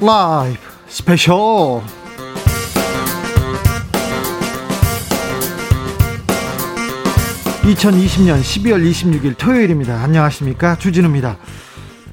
[0.00, 1.34] 라이브 스페셜
[7.62, 10.00] 2020년 12월 26일 토요일입니다.
[10.00, 10.78] 안녕하십니까?
[10.78, 11.36] 주진우입니다.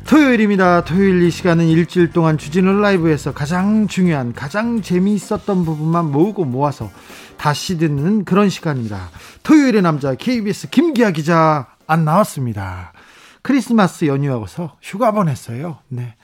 [0.08, 0.84] 토요일입니다.
[0.84, 6.90] 토요일 이 시간은 일주일 동안 주진우 라이브에서 가장 중요한, 가장 재미있었던 부분만 모으고 모아서
[7.38, 9.10] 다시 듣는 그런 시간입니다.
[9.44, 12.94] 토요일의 남자 KBS 김기화 기자 안 나왔습니다.
[13.44, 15.78] 크리스마스 연휴하고서 휴가 보냈어요.
[15.88, 16.16] 네.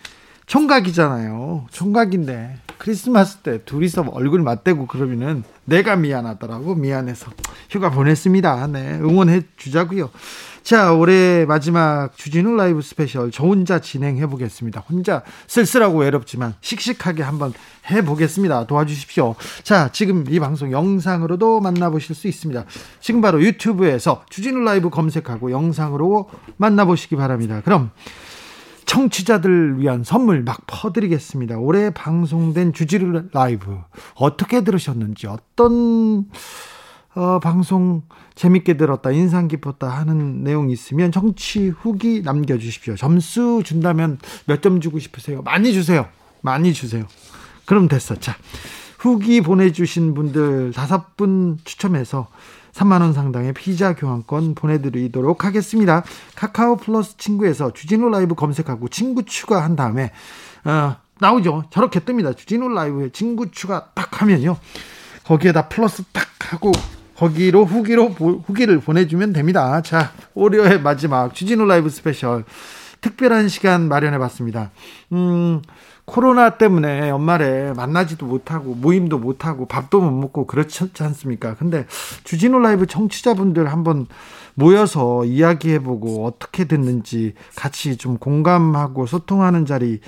[0.45, 1.67] 총각이잖아요.
[1.71, 7.31] 총각인데 크리스마스 때 둘이서 얼굴 맞대고 그러면은 내가 미안하더라고 미안해서
[7.69, 8.67] 휴가 보냈습니다.
[8.67, 10.09] 네 응원해 주자고요.
[10.63, 14.81] 자 올해 마지막 주진우 라이브 스페셜 저 혼자 진행해 보겠습니다.
[14.81, 17.53] 혼자 쓸쓸하고 외롭지만 씩씩하게 한번
[17.89, 18.65] 해 보겠습니다.
[18.65, 19.35] 도와주십시오.
[19.63, 22.65] 자 지금 이 방송 영상으로도 만나보실 수 있습니다.
[22.99, 27.61] 지금 바로 유튜브에서 주진우 라이브 검색하고 영상으로 만나보시기 바랍니다.
[27.63, 27.91] 그럼
[28.95, 31.57] 청취자들 위한 선물 막 퍼드리겠습니다.
[31.57, 33.77] 올해 방송된 주지를 라이브
[34.15, 36.25] 어떻게 들으셨는지 어떤
[37.15, 38.01] 어, 방송
[38.35, 42.97] 재밌게 들었다 인상 깊었다 하는 내용 있으면 청취 후기 남겨주십시오.
[42.97, 45.41] 점수 준다면 몇 점 주고 싶으세요?
[45.41, 46.07] 많이 주세요.
[46.41, 47.05] 많이 주세요.
[47.63, 48.15] 그럼 됐어.
[48.15, 48.35] 자
[48.99, 52.27] 후기 보내주신 분들 다섯 분 추첨해서
[52.73, 56.03] 3만 원 상당의 피자 교환권 보내드리도록 하겠습니다.
[56.35, 60.11] 카카오 플러스 친구에서 주진우 라이브 검색하고 친구 추가한 다음에,
[60.65, 61.65] 어, 나오죠.
[61.69, 62.35] 저렇게 뜹니다.
[62.35, 64.57] 주진우 라이브에 친구 추가 딱 하면요.
[65.23, 66.71] 거기에다 플러스 딱 하고
[67.15, 69.81] 거기로 후기로 후기를 보내주면 됩니다.
[69.83, 72.43] 자, 월요일 마지막 주진우 라이브 스페셜
[73.01, 74.71] 특별한 시간 마련해 봤습니다.
[75.11, 75.61] 음,
[76.05, 81.55] 코로나 때문에 연말에 만나지도 못하고 모임도 못하고 밥도 못 먹고 그렇지 않습니까?
[81.55, 81.85] 근데
[82.23, 84.07] 주진우 라이브 청취자분들 한번
[84.53, 90.01] 모여서 이야기해보고 어떻게 됐는지 같이 좀 공감하고 소통하는 자리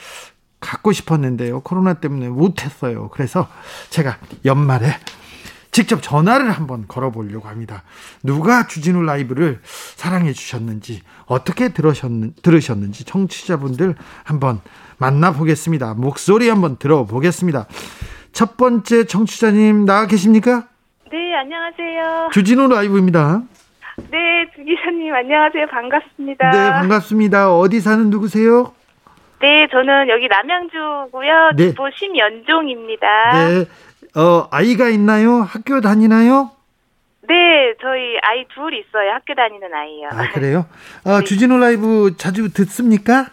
[0.60, 1.62] 갖고 싶었는데요.
[1.62, 3.10] 코로나 때문에 못했어요.
[3.10, 3.48] 그래서
[3.90, 4.88] 제가 연말에
[5.74, 7.84] 직접 전화를 한번 걸어보려고 합니다.
[8.22, 14.62] 누가 주진우 라이브를 사랑해 주셨는지, 어떻게 들으셨는, 들으셨는지 청취자분들 한번
[15.00, 15.96] 만나보겠습니다.
[15.96, 17.66] 목소리 한번 들어보겠습니다.
[18.32, 20.68] 첫 번째 청취자님 나와 계십니까?
[21.12, 22.30] 네, 안녕하세요.
[22.32, 23.42] 주진우 라이브입니다.
[24.12, 25.68] 네, 주 기자님 안녕하세요.
[25.68, 26.52] 반갑습니다.
[26.52, 27.56] 네, 반갑습니다.
[27.56, 28.74] 어디 사는 누구세요?
[29.40, 31.52] 네, 저는 여기 남양주고요.
[31.58, 31.70] 네.
[31.70, 33.08] 주보 심연종입니다.
[33.34, 33.66] 네,
[34.16, 35.42] 어, 아이가 있나요?
[35.42, 36.52] 학교 다니나요?
[37.28, 39.12] 네, 저희 아이 둘 있어요.
[39.14, 40.10] 학교 다니는 아이요.
[40.12, 40.66] 아, 그래요?
[41.06, 43.28] 어, 주진우 라이브 자주 듣습니까?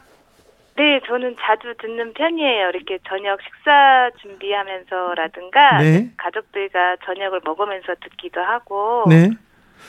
[0.76, 2.68] 네, 저는 자주 듣는 편이에요.
[2.70, 6.10] 이렇게 저녁 식사 준비하면서라든가 네.
[6.16, 9.28] 가족들과 저녁을 먹으면서 듣기도 하고 네.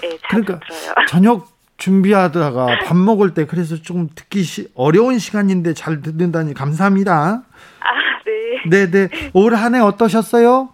[0.01, 0.93] 네, 자주 그러니까 들어요.
[1.07, 1.47] 저녁
[1.77, 7.43] 준비하다가 밥 먹을 때 그래서 좀 듣기 시, 어려운 시간인데 잘 듣는다니 감사합니다.
[7.79, 7.93] 아,
[8.69, 8.69] 네.
[8.69, 9.09] 네, 네.
[9.33, 10.73] 올 한 해 어떠셨어요?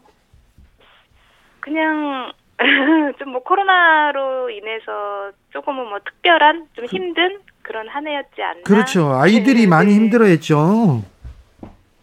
[1.67, 2.31] 그냥
[3.19, 8.61] 좀 뭐 코로나로 인해서 조금은 뭐 특별한 좀 힘든 그런 한 해였지 않나.
[8.63, 9.11] 그렇죠.
[9.13, 9.95] 아이들이 네, 많이 네.
[9.95, 11.03] 힘들어했죠.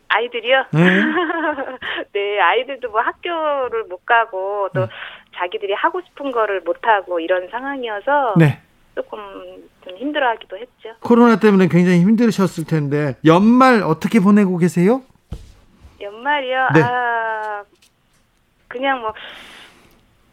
[0.09, 0.65] 아이들이요?
[0.73, 0.81] 네.
[2.13, 4.87] 네, 아이들도 뭐 학교를 못 가고 또 네.
[5.35, 8.61] 자기들이 하고 싶은 거를 못 하고 이런 상황이어서 네.
[8.95, 9.19] 조금
[9.85, 10.91] 좀 힘들어하기도 했죠.
[11.01, 15.03] 코로나 때문에 굉장히 힘드셨을 텐데 연말 어떻게 보내고 계세요?
[16.01, 16.69] 연말이요?
[16.75, 16.83] 네.
[16.83, 17.65] 아,
[18.69, 19.13] 그냥 뭐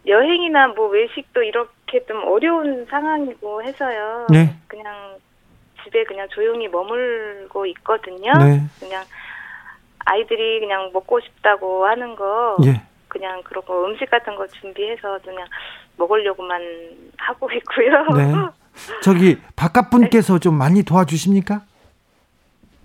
[0.07, 4.27] 여행이나 뭐 외식도 이렇게 좀 어려운 상황이고 해서요.
[4.29, 4.55] 네.
[4.67, 5.17] 그냥
[5.83, 8.31] 집에 그냥 조용히 머물고 있거든요.
[8.33, 8.61] 네.
[8.79, 9.03] 그냥
[10.05, 12.81] 아이들이 그냥 먹고 싶다고 하는 거 예.
[13.07, 15.47] 그냥 그러고 음식 같은 거 준비해서 그냥
[15.97, 16.61] 먹으려고만
[17.17, 18.03] 하고 있고요.
[18.17, 18.33] 네.
[19.03, 21.61] 저기 바깥 분께서 좀 많이 도와주십니까?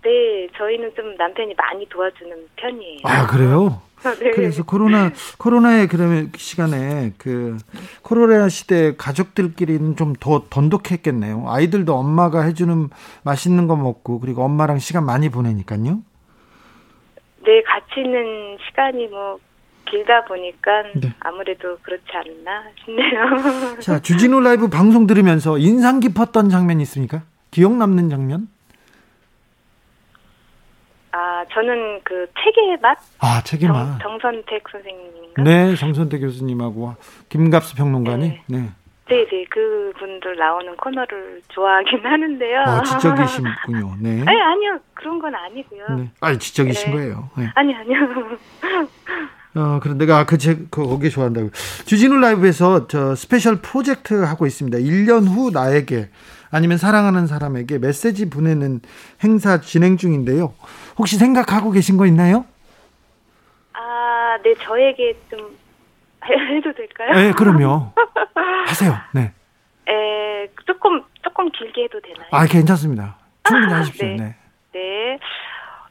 [0.07, 2.99] 네, 저희는 좀 남편이 많이 도와주는 편이에요.
[3.03, 3.83] 아, 그래요?
[4.21, 4.31] 네.
[4.31, 7.57] 그래서 코로나 코로나의 그러면 시간에 그
[8.03, 11.47] 코로나 시대 가족들끼리는 좀 더 돈독했겠네요.
[11.49, 12.89] 아이들도 엄마가 해주는
[13.25, 16.03] 맛있는 거 먹고 그리고 엄마랑 시간 많이 보내니까요.
[17.45, 19.39] 네, 같이 있는 시간이 뭐
[19.91, 20.71] 길다 보니까
[21.01, 21.13] 네.
[21.21, 23.79] 아무래도 그렇지 않나 싶네요.
[23.81, 27.23] 자 주진우 라이브 방송 들으면서 인상 깊었던 장면 있습니까?
[27.51, 28.49] 기억 남는 장면?
[31.17, 33.99] 아, 저는 그 책의 맛 아 책의 맛.
[34.03, 35.43] 정, 정선택 선생님인가?
[35.43, 36.95] 네, 정선태 교수님하고
[37.31, 38.29] 김갑수 평론가님.
[38.29, 38.43] 네.
[38.47, 38.69] 네.
[39.09, 42.61] 네, 네, 그 분들 나오는 코너를 좋아하긴 하는데요.
[42.67, 43.95] 아, 지적이신군요.
[44.01, 44.25] 네.
[44.27, 44.79] 아니, 아니요.
[44.95, 45.85] 그런 건 아니고요.
[45.97, 46.11] 네.
[46.21, 46.97] 아, 지적이신 네.
[46.97, 47.31] 거예요.
[47.39, 47.47] 네.
[47.55, 47.99] 아니, 아니요.
[49.57, 51.51] 어, 그런데, 아, 그, 제, 그, 거기 좋아한다고.
[51.87, 54.79] 주진우 라이브에서 저 스페셜 프로젝트 하고 있습니다.
[54.79, 56.11] 1년 후 나에게
[56.51, 58.81] 아니면 사랑하는 사람에게 메시지 보내는
[59.25, 60.55] 행사 진행 중인데요.
[60.99, 62.45] 혹시 생각하고 계신 거 있나요?
[63.73, 65.57] 아, 네, 저에게 좀
[66.27, 67.13] 해도 될까요?
[67.15, 67.93] 네, 그럼요.
[68.67, 68.95] 하세요.
[69.13, 69.33] 네.
[69.89, 72.27] 에, 조금, 조금 길게 해도 되나요?
[72.31, 73.17] 아, 괜찮습니다.
[73.49, 74.07] 충분히 하십시오.
[74.09, 74.17] 네.
[74.17, 74.37] 네.
[74.73, 75.19] 네.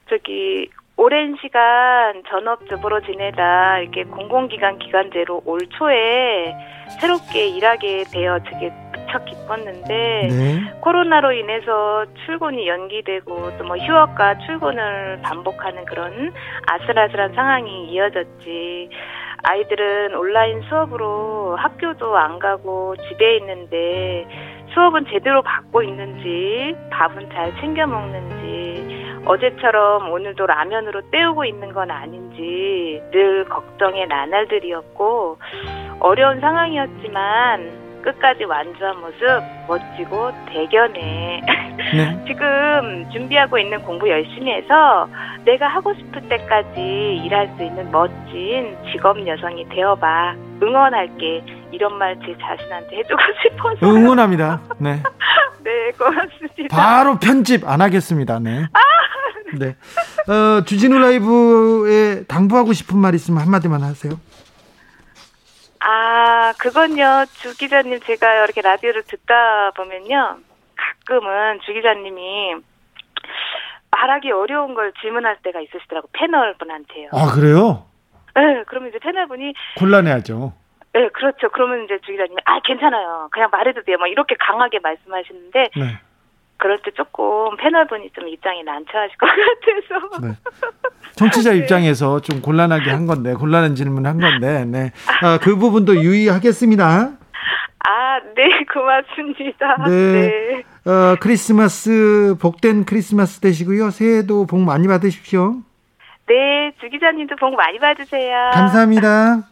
[0.09, 6.55] 저기, 오랜 시간 전업주부로 지내다 이렇게 공공기관 기관제로 올 초에
[7.01, 10.59] 새롭게 일하게 되어 되게 무척 기뻤는데 네.
[10.81, 16.33] 코로나로 인해서 출근이 연기되고 또 뭐 휴업과 출근을 반복하는 그런
[16.67, 18.89] 아슬아슬한 상황이 이어졌지.
[19.47, 24.25] 아이들은 온라인 수업으로 학교도 안 가고 집에 있는데
[24.75, 33.01] 수업은 제대로 받고 있는지 밥은 잘 챙겨 먹는지 어제처럼 오늘도 라면으로 때우고 있는 건 아닌지
[33.11, 35.37] 늘 걱정의 나날들이었고
[36.01, 39.17] 어려운 상황이었지만 끝까지 완주한 모습
[39.67, 41.41] 멋지고 대견해.
[41.95, 42.25] 네.
[42.27, 45.09] 지금 준비하고 있는 공부 열심히 해서
[45.43, 50.35] 내가 하고 싶을 때까지 일할 수 있는 멋진 직업 여성이 되어봐.
[50.61, 51.43] 응원할게.
[51.75, 53.85] 이런 말 제 자신한테 해주고 싶어서.
[53.85, 54.61] 응원합니다.
[54.79, 55.01] 네.
[55.63, 56.75] 네, 고맙습니다.
[56.75, 58.39] 바로 편집 안 하겠습니다.
[58.39, 58.67] 네.
[59.59, 59.75] 네.
[60.31, 64.13] 어, 주진우 라이브에 당부하고 싶은 말 있으면 한마디만 하세요.
[65.79, 70.37] 아, 그건요, 주 기자님, 제가 이렇게 라디오를 듣다 보면요,
[70.75, 72.55] 가끔은 주 기자님이
[73.91, 77.09] 말하기 어려운 걸 질문할 때가 있으시더라고, 패널 분한테요.
[77.13, 77.85] 아, 그래요?
[78.35, 80.53] 네, 그러면 이제 패널 분이, 곤란해하죠.
[80.95, 81.49] 네, 그렇죠.
[81.51, 83.27] 그러면 이제 주 기자님이, 아, 괜찮아요.
[83.31, 83.97] 그냥 말해도 돼요.
[83.99, 85.99] 막 이렇게 강하게 말씀하시는데, 네.
[86.55, 89.27] 그럴 때 조금 패널 분이 좀 입장이 난처하실 것
[89.99, 90.21] 같아서.
[90.25, 90.33] 네.
[91.17, 91.57] 청취자 네.
[91.57, 94.91] 입장에서 좀 곤란하게 한 건데, 곤란한 질문 한 건데, 네.
[95.21, 96.85] 아, 그 부분도 유의하겠습니다.
[97.87, 99.75] 아, 네, 고맙습니다.
[99.89, 100.63] 네.
[100.85, 103.89] 어, 크리스마스, 복된 크리스마스 되시고요.
[103.89, 105.55] 새해도 복 많이 받으십시오.
[106.27, 108.51] 네, 주 기자님도 복 많이 받으세요.
[108.53, 109.43] 감사합니다.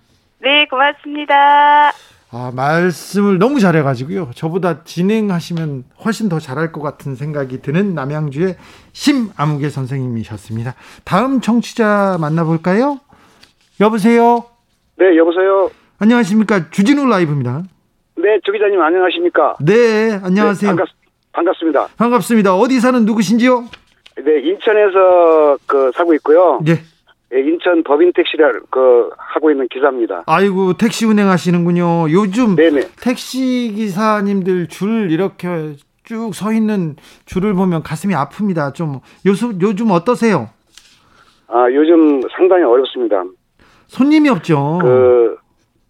[0.44, 1.92] 네, 고맙습니다.
[2.32, 4.32] 아, 말씀을 너무 잘해가지고요.
[4.36, 8.58] 저보다 진행하시면 훨씬 더 잘할 것 같은 생각이 드는 남양주의
[8.92, 10.76] 심아무개 선생님이셨습니다.
[11.06, 13.00] 다음 청취자 만나볼까요?
[13.80, 14.44] 여보세요?
[14.98, 15.70] 네, 여보세요.
[16.00, 16.70] 안녕하십니까.
[16.72, 17.64] 주진우 라이브입니다.
[18.18, 19.56] 네, 조 기자님 안녕하십니까?
[19.62, 20.72] 네, 안녕하세요.
[20.72, 20.88] 네, 반갑,
[21.32, 21.88] 반갑습니다.
[21.98, 22.56] 반갑습니다.
[22.56, 23.66] 어디 사는 누구신지요?
[24.18, 26.60] 네, 인천에서 그 사고 있고요.
[26.66, 26.82] 네.
[27.34, 30.24] 예, 인천 법인 택시를 그 하고 있는 기사입니다.
[30.28, 32.12] 아이고, 택시 운행하시는군요.
[32.12, 32.82] 요즘 네네.
[33.02, 36.96] 택시 기사님들 줄 이렇게 쭉 서 있는
[37.26, 38.74] 줄을 보면 가슴이 아픕니다.
[38.74, 40.50] 좀 요즘 요즘 어떠세요?
[41.48, 43.24] 아, 요즘 상당히 어렵습니다.
[43.88, 44.80] 손님이 없죠.
[44.82, 45.38] 그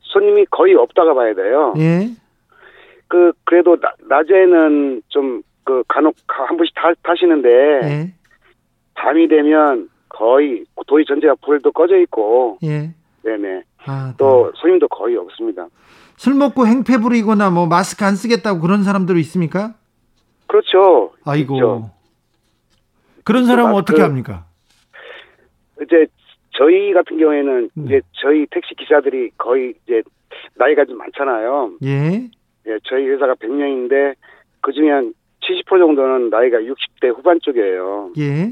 [0.01, 1.74] 손님이 거의 없다가 봐야 돼요.
[1.78, 2.10] 예.
[3.07, 7.50] 그 그래도 나, 낮에는 좀 그 간혹 가- 한 분씩 타, 타시는데
[7.84, 8.13] 예.
[8.96, 12.92] 밤이 되면 거의 도의 전체가 불도 꺼져 있고 예.
[13.24, 13.63] 네네.
[13.86, 14.13] 아, 네.
[14.18, 15.68] 또 손님도 거의 없습니다.
[16.18, 19.74] 술 먹고 행패 부리거나 뭐 마스크 안 쓰겠다고 그런 사람들 있습니까?
[20.48, 21.12] 그렇죠.
[21.25, 21.56] 아이고.
[21.56, 21.92] 있죠.
[23.24, 24.45] 그런 사람은 마스크- 어떻게 합니까?
[25.81, 26.06] 이제
[26.51, 27.83] 저희 같은 경우에는 네.
[27.86, 30.04] 이제 저희 택시 기사들이 거의 이제
[30.56, 31.71] 나이가 좀 많잖아요.
[31.83, 32.29] 예.
[32.67, 34.13] 예, 저희 회사가 100명인데
[34.62, 38.12] 그 중에 한 70% 정도는 나이가 60대 후반 쪽이에요.
[38.20, 38.51] 예.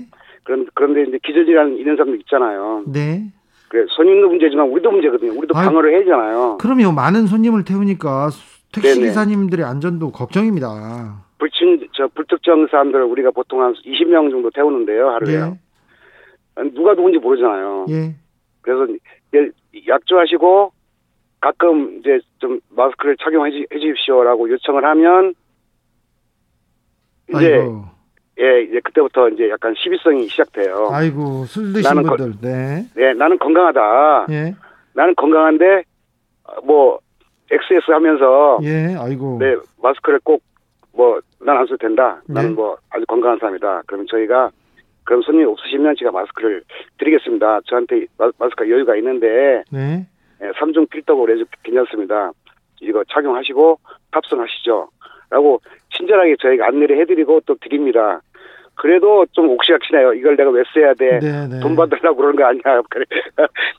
[0.52, 2.84] 그런 그런데 이제 기저질환 있는 사람도 있잖아요.
[2.88, 3.24] 네.
[3.70, 5.32] 그래 손님도 문제지만 우리도 문제거든요.
[5.38, 6.58] 우리도 아이- 방어를 해야 되잖아요.
[6.60, 6.92] 그럼요.
[6.92, 8.30] 많은 손님을 태우니까
[8.74, 9.08] 택시 네네.
[9.08, 11.24] 기사님들의 안전도 걱정입니다.
[11.40, 15.34] 불친 저 불특정 사람들을 우리가 보통 한 20명 정도 태우는데요 하루에.
[15.36, 16.70] 예.
[16.74, 17.86] 누가 누군지 모르잖아요.
[17.90, 18.16] 예.
[18.62, 18.88] 그래서
[19.88, 20.72] 약조하시고
[21.40, 25.34] 가끔 이제 좀 마스크를 착용해 해 주십시오라고 요청을 하면
[27.34, 27.86] 이제 아이고.
[28.42, 30.90] 예 이제 그때부터 이제 약간 시비성이 시작돼요.
[30.92, 32.40] 아이고, 술 드신 나는 거- 분들.
[32.42, 32.86] 네.
[32.96, 34.28] 네 나는 건강하다.
[34.32, 34.56] 예.
[34.94, 35.84] 나는 건강한데
[36.46, 37.00] 어, 뭐
[37.52, 38.96] XS 하면서 예.
[38.98, 39.38] 아이고.
[39.40, 40.42] 네 마스크를 꼭
[40.94, 42.22] 뭐 난 안 써도 된다.
[42.28, 42.34] 네.
[42.34, 43.84] 나는 뭐 아주 건강한 사람이다.
[43.88, 44.52] 그러면 저희가
[45.06, 46.62] 그럼 손님 없으시면 제가 마스크를
[47.00, 47.62] 드리겠습니다.
[47.66, 50.06] 저한테 마, 마스크가 여유가 있는데 네.
[50.44, 52.32] 예, 삼중 필터고 해서 괜찮습니다.
[52.82, 53.80] 이거 착용하시고
[54.12, 54.90] 탑승하시죠.
[55.30, 55.62] 라고
[55.96, 58.22] 친절하게 저희가 안내를 해드리고 또 드립니다.
[58.86, 60.14] 그래도 좀 옥시각시네요.
[60.16, 61.20] 이걸 내가 왜 써야 돼?
[61.20, 61.60] 네, 네.
[61.60, 62.82] 돈 받으려고 그러는 거 아니야.
[62.90, 63.06] 그래.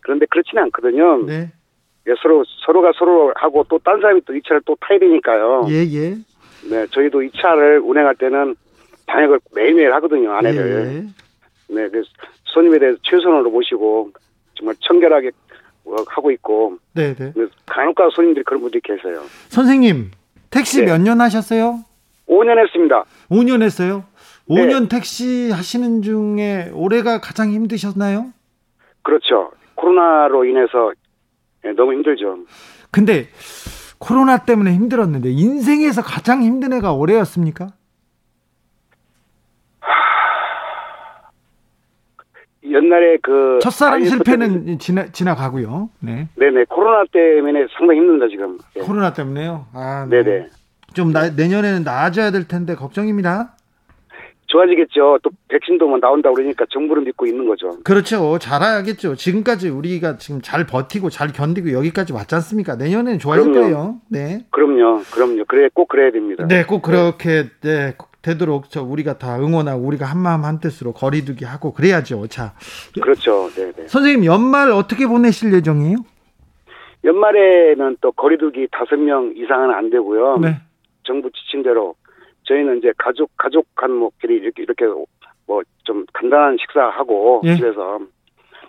[0.03, 1.27] 그런데 그렇지는 않거든요.
[1.27, 1.51] 네.
[2.07, 5.67] 예, 서로, 서로가 서로 하고 또 딴 사람이 또 이 차를 또 타야 되니까요.
[5.71, 6.11] 예, 예.
[6.71, 8.55] 네, 저희도 이 차를 운행할 때는
[9.09, 10.35] 방역을 매일매일 하거든요.
[10.35, 10.71] 아내를.
[10.71, 11.75] 예.
[11.75, 12.09] 네, 그래서
[12.45, 14.13] 손님에 대해서 최선으로 모시고
[14.55, 15.31] 정말 청결하게
[16.07, 17.33] 하고 있고 네, 네.
[17.67, 19.21] 간혹가 손님들이 그런 분들이 계세요.
[19.49, 20.13] 선생님,
[20.51, 20.87] 택시 네.
[20.93, 21.81] 몇년 하셨어요?
[22.29, 23.05] 5년 했습니다.
[23.31, 24.05] 5년 했어요?
[24.47, 24.57] 네.
[24.67, 28.33] 5년 택시 하시는 중에 올해가 가장 힘드셨나요?
[29.03, 29.51] 그렇죠.
[29.75, 30.93] 코로나로 인해서
[31.65, 32.39] 예, 너무 힘들죠.
[32.91, 33.29] 근데
[33.99, 37.69] 코로나 때문에 힘들었는데 인생에서 가장 힘든 해가 올해였습니까?
[42.65, 45.91] 옛날에 그 첫사랑 실패는 지나, 지나가고요.
[46.01, 46.29] 네.
[46.37, 48.59] 네네 코로나 때문에 상당히 힘듭니다 지금.
[48.77, 48.81] 예.
[48.81, 49.67] 코로나 때문에요.
[49.75, 50.23] 아, 네.
[50.23, 50.47] 네네
[50.95, 53.57] 좀 나, 내년에는 나아져야 될 텐데 걱정입니다.
[54.53, 55.19] 좋아지겠죠.
[55.23, 57.71] 또 백신도 뭐 나온다 그러니까 정부를 믿고 있는 거죠.
[57.85, 58.39] 그렇죠.
[58.39, 59.17] 잘해야겠죠.
[59.17, 62.77] 지금까지 우리가 지금 잘 버티고 잘 견디고 여기까지 왔지 않습니까?
[62.77, 63.61] 내년에는 좋아질 그럼요.
[63.61, 63.97] 거예요.
[64.09, 64.45] 네.
[64.51, 65.45] 그럼요, 그럼요.
[65.49, 66.47] 그래 꼭 그래야 됩니다.
[66.47, 70.93] 네, 꼭 그렇게 네, 꼭 되도록 저 우리가 다 응원하고 우리가 한 마음 한 뜻으로
[70.93, 72.27] 거리두기 하고 그래야죠.
[72.29, 72.53] 자,
[73.01, 73.49] 그렇죠.
[73.57, 73.89] 네 네.
[73.89, 75.97] 선생님 연말 어떻게 보내실 예정이에요?
[77.05, 80.37] 연말에는 또 거리두기 다섯 명 이상은 안 되고요.
[80.39, 80.61] 네.
[81.05, 81.97] 정부 지침대로
[82.45, 84.85] 저희는 이제 가족 가족 간목끼리 이렇게 이렇게
[85.47, 87.57] 뭐 좀 간단한 식사하고 예.
[87.57, 87.99] 집에서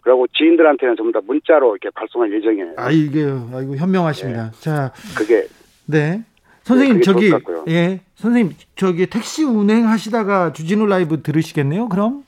[0.01, 2.74] 그리고 지인들한테는 전부 다 문자로 이렇게 발송할 예정이에요.
[2.77, 4.51] 아 이게 아이고 현명하십니다.
[4.60, 5.48] 자, 그게
[5.86, 6.24] 네.
[6.63, 7.32] 선생님 그게 저기.
[7.70, 11.88] 예 선생님 저기 택시 운행하시다가 주진우 라이브 들으시겠네요.
[11.89, 12.24] 그럼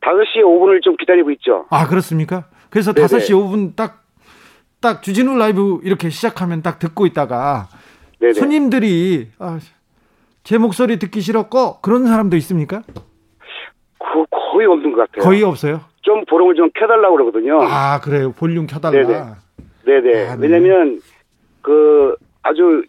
[0.00, 1.66] 5시 5분을 좀 기다리고 있죠.
[1.70, 2.44] 아 그렇습니까?
[2.70, 3.06] 그래서 네네.
[3.06, 4.00] 5시 5분 딱
[4.80, 7.68] 딱 주진우 라이브 이렇게 시작하면 딱 듣고 있다가
[8.18, 8.32] 네네.
[8.32, 9.58] 손님들이 아,
[10.42, 12.82] 제 목소리 듣기 싫었고 그런 사람도 있습니까?
[13.98, 15.24] 그 거의 없는 것 같아요.
[15.24, 15.80] 거의 없어요.
[16.02, 17.60] 좀 보름을 좀 켜달라고 그러거든요.
[17.62, 18.32] 아 그래요.
[18.32, 19.06] 볼륨 켜달라.
[19.84, 20.00] 네네.
[20.02, 20.28] 네네.
[20.28, 20.48] 아, 네.
[20.48, 21.00] 왜냐면
[21.62, 22.82] 그 아주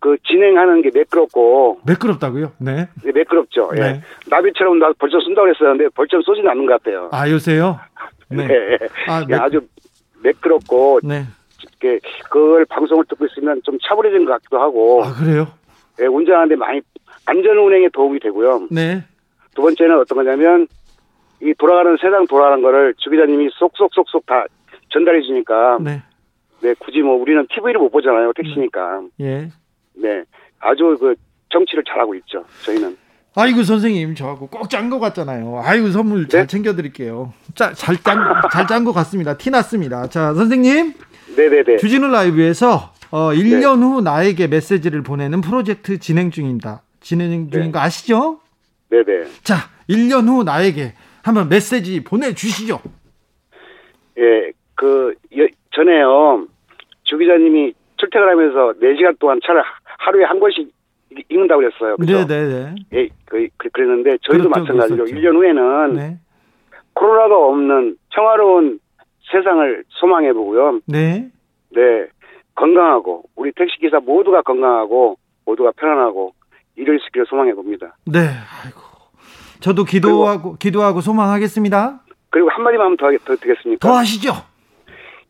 [0.00, 2.52] 그 진행하는 게 매끄럽고 매끄럽다고요?
[2.58, 2.88] 네.
[3.02, 3.70] 네, 매끄럽죠.
[3.76, 3.80] 예.
[3.80, 4.02] 네.
[4.28, 7.08] 나비처럼 나 벌점 쏜다고 했었는데 벌점 쏘지는 않는 것 같아요.
[7.12, 7.78] 아 요새요?
[8.30, 8.46] 네.
[8.46, 8.78] 네.
[9.08, 9.60] 아, 예, 아주
[10.22, 11.24] 매끄럽고 네.
[12.28, 15.46] 그걸 방송을 듣고 있으면 좀 차분해진 것 같기도 하고 아 그래요?
[16.00, 16.80] 예, 운전하는데 많이
[17.26, 18.68] 안전 운행에 도움이 되고요.
[18.70, 19.02] 네.
[19.54, 20.66] 두 번째는 어떤 거냐면
[21.42, 24.44] 이 돌아가는 세상 돌아가는 거를 주 기자님이 쏙쏙쏙쏙 다
[24.90, 26.02] 전달해 주니까 네.
[26.60, 29.50] 네 굳이 뭐 우리는 TV를 못 보잖아요 택시니까 예.
[29.94, 30.22] 네
[30.60, 31.14] 아주 그
[31.50, 32.96] 정치를 잘하고 있죠 저희는
[33.34, 35.60] 아이고 선생님 저하고 꼭 짠 것 같잖아요.
[35.62, 36.46] 아이고 선물 잘 네?
[36.46, 37.34] 챙겨드릴게요.
[37.54, 39.36] 잘짠잘짠 것 같습니다.
[39.36, 40.06] 티 났습니다.
[40.08, 40.94] 자 선생님
[41.36, 46.82] 네네네 주진우 라이브에서 어, 1년 후 나에게 메시지를 보내는 프로젝트 진행 중입니다.
[47.00, 47.72] 진행 중인 네.
[47.72, 48.40] 거 아시죠?
[48.90, 49.54] 네네 자
[49.88, 50.92] 1년 후 나에게
[51.22, 52.78] 한번 메시지 보내주시죠.
[54.18, 55.14] 예그
[55.74, 56.46] 전에요
[57.04, 59.62] 주 기자님이 출퇴근 하면서 4시간 동안 차를
[59.98, 60.70] 하루에 한 번씩
[61.12, 62.24] 읽- 읽는다고 그랬어요 그죠?
[62.26, 62.74] 네네네.
[62.92, 65.18] 예, 그, 그- 그랬는데 저희도 그렇다고 마찬가지로 했었죠.
[65.18, 66.18] 1년 후에는 네.
[66.92, 68.78] 코로나가 없는 평화로운
[69.32, 70.80] 세상을 소망해 보고요.
[70.86, 71.30] 네.
[71.70, 72.06] 네.
[72.56, 76.32] 건강하고 우리 택시 기사 모두가 건강하고 모두가 편안하고
[76.76, 77.96] 일을 수 있기를 소망해 봅니다.
[78.04, 78.18] 네.
[78.20, 78.80] 아이고.
[79.60, 82.00] 저도 기도하고 기도하고 소망하겠습니다.
[82.30, 83.86] 그리고 한 마디만 하면 더, 더 되겠습니까?
[83.86, 84.32] 더 하시죠.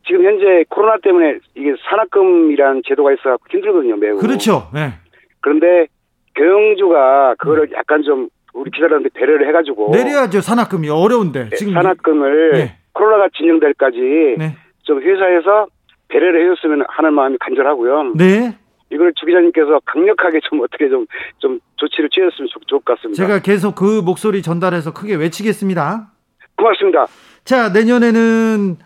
[0.05, 4.17] 지금 현재 코로나 때문에 이게 산학금이라는 제도가 있어 힘들거든요, 매우.
[4.17, 4.69] 그렇죠.
[4.73, 4.93] 네.
[5.41, 5.87] 그런데
[6.35, 10.41] 경영주가 그거를 약간 좀 우리 기사들한테 배려를 해가지고 내려야죠.
[10.41, 12.77] 산학금이 어려운데 네, 지금 산학금을 네.
[12.93, 14.55] 코로나가 진정될 까지 네.
[14.83, 15.67] 좀 회사에서
[16.09, 18.13] 배려를 해줬으면 하는 마음이 간절하고요.
[18.15, 18.55] 네.
[18.89, 21.05] 이걸 주 기자님께서 강력하게 좀 어떻게 좀,
[21.39, 23.21] 좀 조치를 취했으면 좋, 좋을 것 같습니다.
[23.21, 26.11] 제가 계속 그 목소리 전달해서 크게 외치겠습니다.
[26.55, 27.05] 고맙습니다.
[27.43, 28.77] 자, 내년에는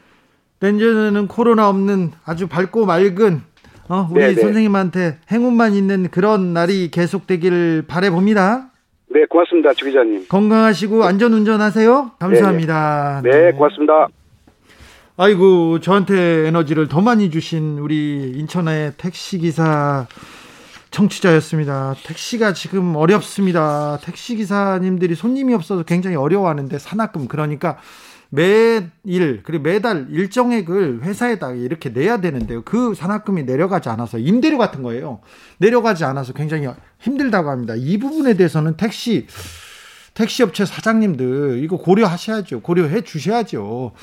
[0.59, 3.41] 내년에는 코로나 없는 아주 밝고 맑은
[3.89, 4.41] 어, 우리 네, 네.
[4.41, 8.69] 선생님한테 행운만 있는 그런 날이 계속되길 바래봅니다.
[9.09, 9.73] 네, 고맙습니다.
[9.73, 10.27] 주 기자님.
[10.29, 12.11] 건강하시고 안전 운전하세요.
[12.19, 13.21] 감사합니다.
[13.23, 14.07] 네, 고맙습니다.
[15.23, 20.07] 아이고 저한테 에너지를 더 많이 주신 우리 인천의 택시 기사
[20.89, 21.93] 청취자였습니다.
[22.03, 23.99] 택시가 지금 어렵습니다.
[24.01, 27.77] 택시 기사님들이 손님이 없어서 굉장히 어려워하는데 산학금 그러니까
[28.29, 32.63] 매일 그리고 매달 일정액을 회사에다 이렇게 내야 되는데요.
[32.63, 35.19] 그 산학금이 내려가지 않아서 임대료 같은 거예요.
[35.59, 37.75] 내려가지 않아서 굉장히 힘들다고 합니다.
[37.77, 39.27] 이 부분에 대해서는 택시
[40.13, 42.61] 택시업체 사장님들 이거 고려하셔야죠.
[42.61, 43.93] 고려해 주셔야죠.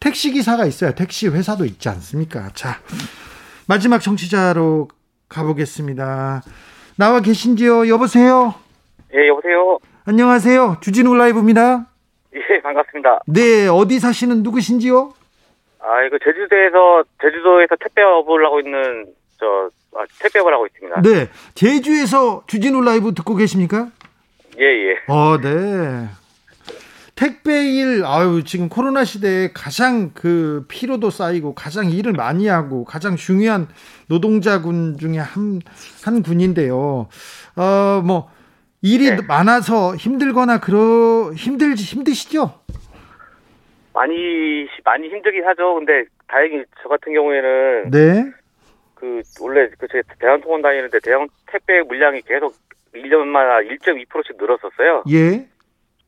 [0.00, 2.50] 택시 기사가 있어야 택시 회사도 있지 않습니까?
[2.54, 2.80] 자,
[3.66, 4.88] 마지막 청취자로
[5.28, 6.42] 가보겠습니다.
[6.96, 7.88] 나와 계신지요?
[7.88, 8.54] 여보세요?
[9.14, 9.78] 예, 여보세요.
[10.04, 10.78] 안녕하세요.
[10.80, 11.86] 주진우 라이브입니다.
[12.34, 13.20] 예, 반갑습니다.
[13.26, 15.12] 네, 어디 사시는 누구신지요?
[15.80, 19.06] 아, 이거 제주도에서, 제주도에서 택배업을 하고 있는,
[19.38, 21.00] 저, 아, 택배업을 하고 있습니다.
[21.02, 23.88] 네, 제주에서 주진우 라이브 듣고 계십니까?
[24.58, 24.96] 예, 예.
[25.08, 26.08] 어, 네.
[27.16, 33.68] 택배일 아유 지금 코로나 시대에 가장 그 피로도 쌓이고 가장 일을 많이 하고 가장 중요한
[34.08, 35.60] 노동자군 중에 한
[36.04, 37.08] 한 군인데요.
[37.56, 38.30] 어 뭐
[38.82, 39.16] 일이 네.
[39.26, 42.60] 많아서 힘들거나 그러 힘들지 힘드시죠?
[43.94, 45.74] 많이 많이 힘들긴 하죠.
[45.76, 48.30] 근데 다행히 저 같은 경우에는 네.
[48.94, 52.54] 그 원래 그 제가 대한통운 다니는데 대형 택배 물량이 계속
[52.94, 55.02] 1년마다 1.2%씩 늘었었어요.
[55.10, 55.48] 예.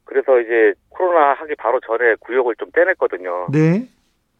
[0.09, 3.49] 그래서 이제 코로나 하기 바로 전에 구역을 좀 떼냈거든요.
[3.53, 3.87] 네.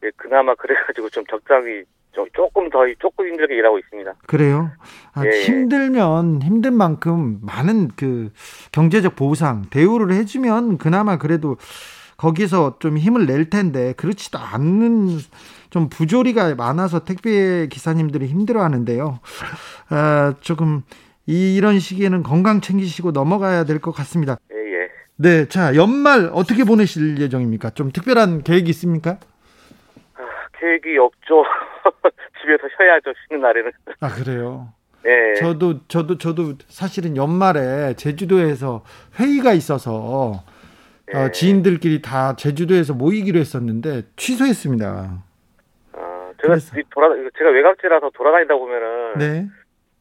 [0.03, 1.83] 예, 그나마 그래가지고 좀 적당히
[2.13, 4.15] 좀 조금 더 조금 힘들게 일하고 있습니다.
[4.27, 4.71] 그래요.
[5.13, 5.43] 아, 예, 예.
[5.43, 8.31] 힘들면 힘든 만큼 많은 그
[8.73, 11.57] 경제적 보상 대우를 해주면 그나마 그래도
[12.17, 15.19] 거기서 좀 힘을 낼 텐데 그렇지도 않는
[15.69, 19.21] 좀 부조리가 많아서 택배 기사님들이 힘들어하는데요.
[19.91, 20.83] 아, 조금
[21.27, 24.39] 이런 시기에는 건강 챙기시고 넘어가야 될 것 같습니다.
[25.21, 27.71] 네, 자 연말 어떻게 보내실 예정입니까?
[27.71, 29.19] 좀 특별한 계획이 있습니까?
[30.15, 30.23] 아,
[30.59, 31.43] 계획이 없죠.
[32.41, 33.13] 집에서 쉬어야죠.
[33.27, 33.73] 쉬는 날에는.
[34.01, 34.73] 아 그래요.
[35.07, 35.35] 예.
[35.35, 38.85] 저도 저도 저도 사실은 연말에 제주도에서
[39.19, 40.45] 회의가 있어서 어,
[41.15, 41.31] 예.
[41.33, 44.87] 지인들끼리 다 제주도에서 모이기로 했었는데 취소했습니다.
[45.95, 49.47] 아, 제가 그래서- 돌아 제가 외곽지라서 돌아다니다 보면은 네,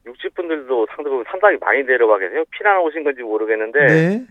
[0.05, 2.43] 육지 분들도 상당히 상당히 많이 내려와 계세요.
[2.51, 4.25] 피난 오신 건지 모르겠는데 네.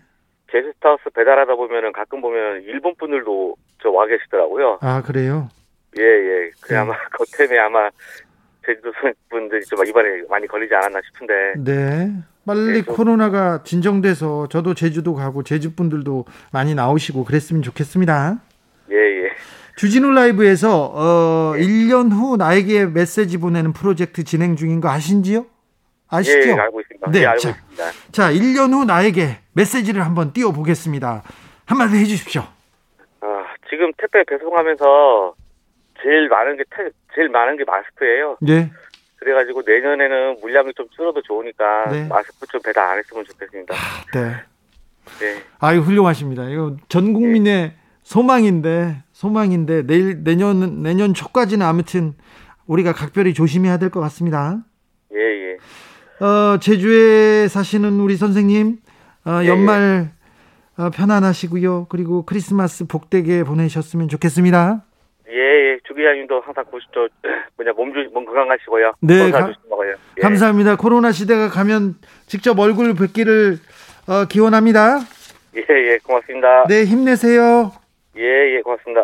[0.47, 4.79] 게스트하우스 배달하다 보면은 가끔 보면 일본 분들도 저 와 계시더라고요.
[4.81, 5.49] 아 그래요.
[5.97, 6.51] 예, 예.
[6.61, 6.79] 그 네.
[6.79, 7.89] 아마 그 때문에 아마
[8.65, 8.91] 제주도
[9.29, 11.33] 분들이 좀 이번에 많이 걸리지 않았나 싶은데.
[11.63, 12.11] 네.
[12.45, 18.37] 빨리 네, 좀- 코로나가 진정돼서 저도 제주도 가고 제주 분들도 많이 나오시고 그랬으면 좋겠습니다.
[18.91, 19.29] 예, 예.
[19.75, 21.61] 주진우 라이브에서 어, 네.
[21.63, 25.45] 1년 후 나에게 메시지 보내는 프로젝트 진행 중인 거 아신지요?
[26.09, 26.49] 아시죠?
[26.49, 27.11] 예, 알고 있습니다.
[27.11, 27.49] 네, 예, 알고 자.
[27.49, 27.83] 있습니다.
[28.11, 31.23] 자, 1년 후 나에게 메시지를 한번 띄워 보겠습니다.
[31.65, 32.41] 한마디 해 주십시오.
[33.21, 35.33] 아, 지금 택배 배송하면서
[36.01, 38.37] 제일 많은 게 태, 제일 많은 게 마스크예요.
[38.41, 38.71] 네.
[39.17, 42.07] 그래 가지고 내년에는 물량이 좀 줄어도 좋으니까 네.
[42.07, 43.73] 마스크 좀 배달 안 했으면 좋겠습니다.
[44.13, 44.35] 네.
[45.19, 45.43] 네.
[45.59, 46.43] 아유, 훌륭하십니다.
[46.45, 52.13] 이거 전 국민의 소망인데 소망인데 내일 내년 내년 초까지는 아무튼
[52.67, 54.59] 우리가 각별히 조심해야 될 것 같습니다.
[56.19, 58.77] 어, 제주에 사시는 우리 선생님
[59.25, 60.09] 어, 예, 연말
[60.77, 61.87] 어, 편안하시고요.
[61.89, 64.83] 그리고 크리스마스 복되게 보내셨으면 좋겠습니다.
[65.29, 65.79] 예, 예.
[65.87, 67.07] 주기자님도 항상 고시죠.
[67.57, 68.93] 뭐냐, 몸, 조, 몸 건강하시고요.
[69.01, 69.49] 네, 가-.
[69.49, 70.21] 예.
[70.21, 70.77] 감사합니다.
[70.77, 71.95] 코로나 시대가 가면
[72.27, 73.57] 직접 얼굴 뵙기를
[74.07, 74.99] 어, 기원합니다.
[75.55, 75.97] 예, 예.
[76.03, 76.65] 고맙습니다.
[76.67, 77.71] 네, 힘내세요.
[78.17, 78.61] 예, 예.
[78.61, 79.03] 고맙습니다.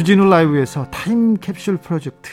[0.00, 2.30] 주진우 라이브에서 타임캡슐 프로젝트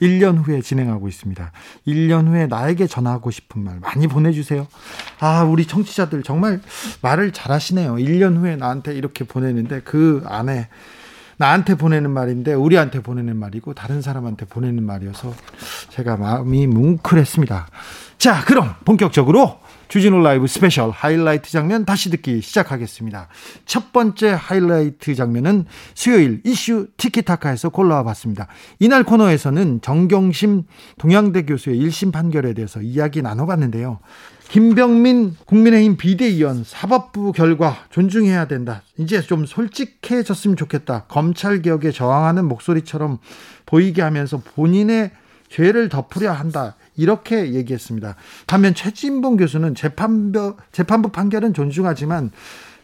[0.00, 1.52] 1년 후에 진행하고 있습니다.
[1.86, 4.66] 1년 후에 나에게 전하고 싶은 말 많이 보내주세요.
[5.18, 6.62] 아, 우리 청취자들 정말
[7.02, 7.96] 말을 잘하시네요.
[7.96, 10.68] 1년 후에 나한테 이렇게 보내는데 그 안에
[11.36, 15.34] 나한테 보내는 말인데 우리한테 보내는 말이고 다른 사람한테 보내는 말이어서
[15.90, 17.68] 제가 마음이 뭉클했습니다.
[18.16, 23.26] 자, 그럼 본격적으로 주진우 라이브 스페셜 하이라이트 장면 다시 듣기 시작하겠습니다.
[23.66, 25.64] 첫 번째 하이라이트 장면은
[25.96, 28.46] 수요일 이슈 티키타카에서 골라와 봤습니다.
[28.78, 30.62] 이날 코너에서는 정경심
[30.98, 33.98] 동양대 교수의 1심 판결에 대해서 이야기 나눠봤는데요.
[34.50, 38.82] 김병민 국민의힘 비대위원 사법부 결과 존중해야 된다.
[38.96, 41.06] 이제 좀 솔직해졌으면 좋겠다.
[41.08, 43.18] 검찰 개혁에 저항하는 목소리처럼
[43.66, 45.10] 보이게 하면서 본인의
[45.48, 46.76] 죄를 덮으려 한다.
[47.00, 48.16] 이렇게 얘기했습니다.
[48.46, 52.30] 반면 최진봉 교수는 재판부, 재판부 판결은 존중하지만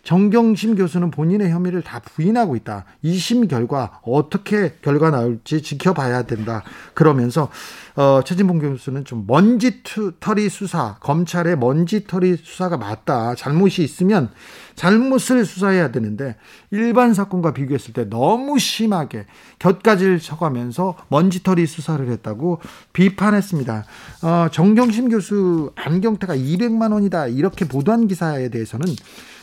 [0.06, 2.84] 정경심 교수는 본인의 혐의를 다 부인하고 있다.
[3.02, 6.62] 2심 결과 어떻게 결과 나올지 지켜봐야 된다.
[6.94, 7.48] 그러면서
[7.96, 13.34] 어, 최진봉 교수는 좀 먼지털이 수사, 검찰의 먼지털이 수사가 맞다.
[13.34, 14.30] 잘못이 있으면
[14.76, 16.36] 잘못을 수사해야 되는데
[16.70, 19.26] 일반 사건과 비교했을 때 너무 심하게
[19.58, 22.60] 곁가지를 쳐가면서 먼지털이 수사를 했다고
[22.92, 23.84] 비판했습니다.
[24.22, 28.86] 어, 정경심 교수 안경테가 200만 원이다 이렇게 보도한 기사에 대해서는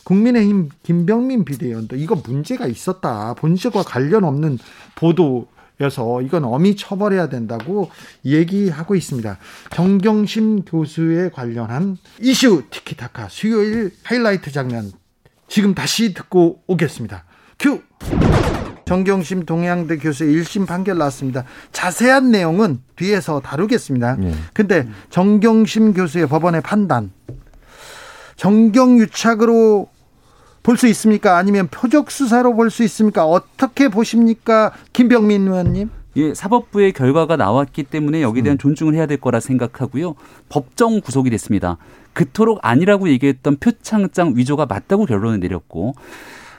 [0.04, 3.34] 국민의힘 김병민 비대위원도 이거 문제가 있었다.
[3.36, 4.60] 본질과 관련 없는
[4.96, 5.48] 보도
[5.80, 7.90] 여서 이건 엄히 처벌해야 된다고
[8.26, 9.38] 얘기하고 있습니다.
[9.72, 14.92] 정경심 교수에 관련한 이슈 티키타카 수요일 하이라이트 장면
[15.48, 17.26] 지금 다시 듣고 오겠습니다.
[17.60, 17.82] 큐!
[18.86, 21.46] 정경심 동양대 교수의 1심 판결 나왔습니다.
[21.72, 24.18] 자세한 내용은 뒤에서 다루겠습니다.
[24.18, 24.34] 네.
[24.54, 27.12] 근데 정경심 교수의 법원의 판단
[28.36, 29.90] 정경유착으로
[30.64, 31.38] 볼 수 있습니까?
[31.38, 33.26] 아니면 표적 수사로 볼 수 있습니까?
[33.26, 34.72] 어떻게 보십니까?
[34.94, 35.90] 김병민 의원님?
[36.16, 38.58] 예, 사법부의 결과가 나왔기 때문에 여기에 대한 음.
[38.60, 40.16] 존중을 해야 될 거라 생각하고요.
[40.48, 41.78] 법정 구속이 됐습니다.
[42.14, 45.96] 그토록 아니라고 얘기했던 표창장 위조가 맞다고 결론을 내렸고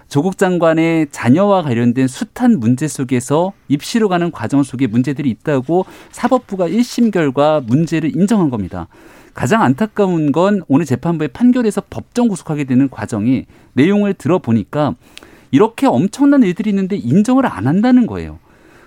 [0.08, 7.10] 조국 장관의 자녀와 관련된 숱한 문제 속에서 입시로 가는 과정 속에 문제들이 있다고 사법부가 1심
[7.12, 8.88] 결과 문제를 인정한 겁니다.
[9.34, 14.94] 가장 안타까운 건 오늘 재판부의 판결에서 법정 구속하게 되는 과정이 내용을 들어보니까
[15.50, 18.38] 이렇게 엄청난 일들이 있는데 인정을 안 한다는 거예요.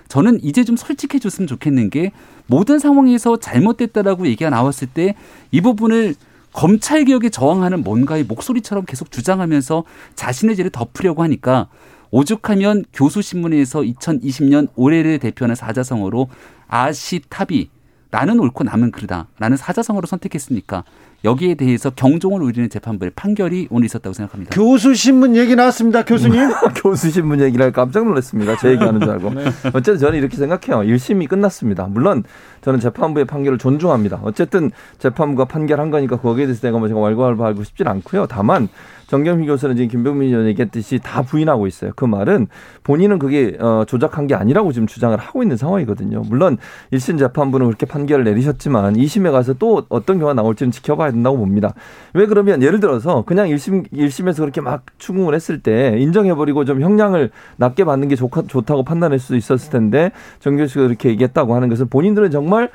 [0.07, 2.11] 저는 이제 좀 솔직해 줬으면 좋겠는 게
[2.45, 5.15] 모든 상황에서 잘못됐다라고 얘기가 나왔을 때
[5.51, 6.15] 이 부분을
[6.53, 9.83] 검찰 개혁에 저항하는 뭔가의 목소리처럼 계속 주장하면서
[10.15, 11.67] 자신의 죄를 덮으려고 하니까
[12.09, 16.29] 오죽하면 교수신문에서 2020년 올해를 대표하는 사자성어로
[16.67, 17.69] 아시탑이
[18.11, 20.83] 나는 옳고 남은 그르다 라는 사자성어로 선택했으니까
[21.25, 24.55] 여기에 대해서 경종을 울리는 재판부의 판결이 오늘 있었다고 생각합니다.
[24.55, 26.05] 교수 신문 얘기 나왔습니다.
[26.05, 26.49] 교수님.
[26.81, 28.55] 교수 신문 얘기를 깜짝 놀랐습니다.
[28.57, 29.33] 제 얘기하는 줄 알고.
[29.33, 29.45] 네.
[29.73, 30.87] 어쨌든 저는 이렇게 생각해요.
[30.87, 31.87] 1심이 끝났습니다.
[31.87, 32.23] 물론
[32.61, 34.19] 저는 재판부의 판결을 존중합니다.
[34.23, 38.27] 어쨌든 재판부가 판결한 거니까 거기에 대해서 내가 뭐 제가 왈가왈부하고 싶진 않고요.
[38.27, 38.69] 다만
[39.07, 41.91] 정경희 교수는 지금 김병민 의원이 얘기했듯이 다 부인하고 있어요.
[41.95, 42.47] 그 말은
[42.83, 46.23] 본인은 그게 어, 조작한 게 아니라고 지금 주장을 하고 있는 상황이거든요.
[46.27, 46.57] 물론
[46.91, 51.73] 1심 재판부는 그렇게 판결을 내리셨지만 2심에 가서 또 어떤 경우가 나올지는 지켜봐야 된다고 봅니다.
[52.13, 56.81] 왜 그러면 예를 들어서 그냥 1심 1심에서 그렇게 막 추궁을 했을 때 인정해 버리고 좀
[56.81, 61.69] 형량을 낮게 받는 게 좋, 좋다고 판단할 수도 있었을 텐데 정 교수가 그렇게 얘기했다고 하는
[61.69, 62.69] 것은 본인들은 정말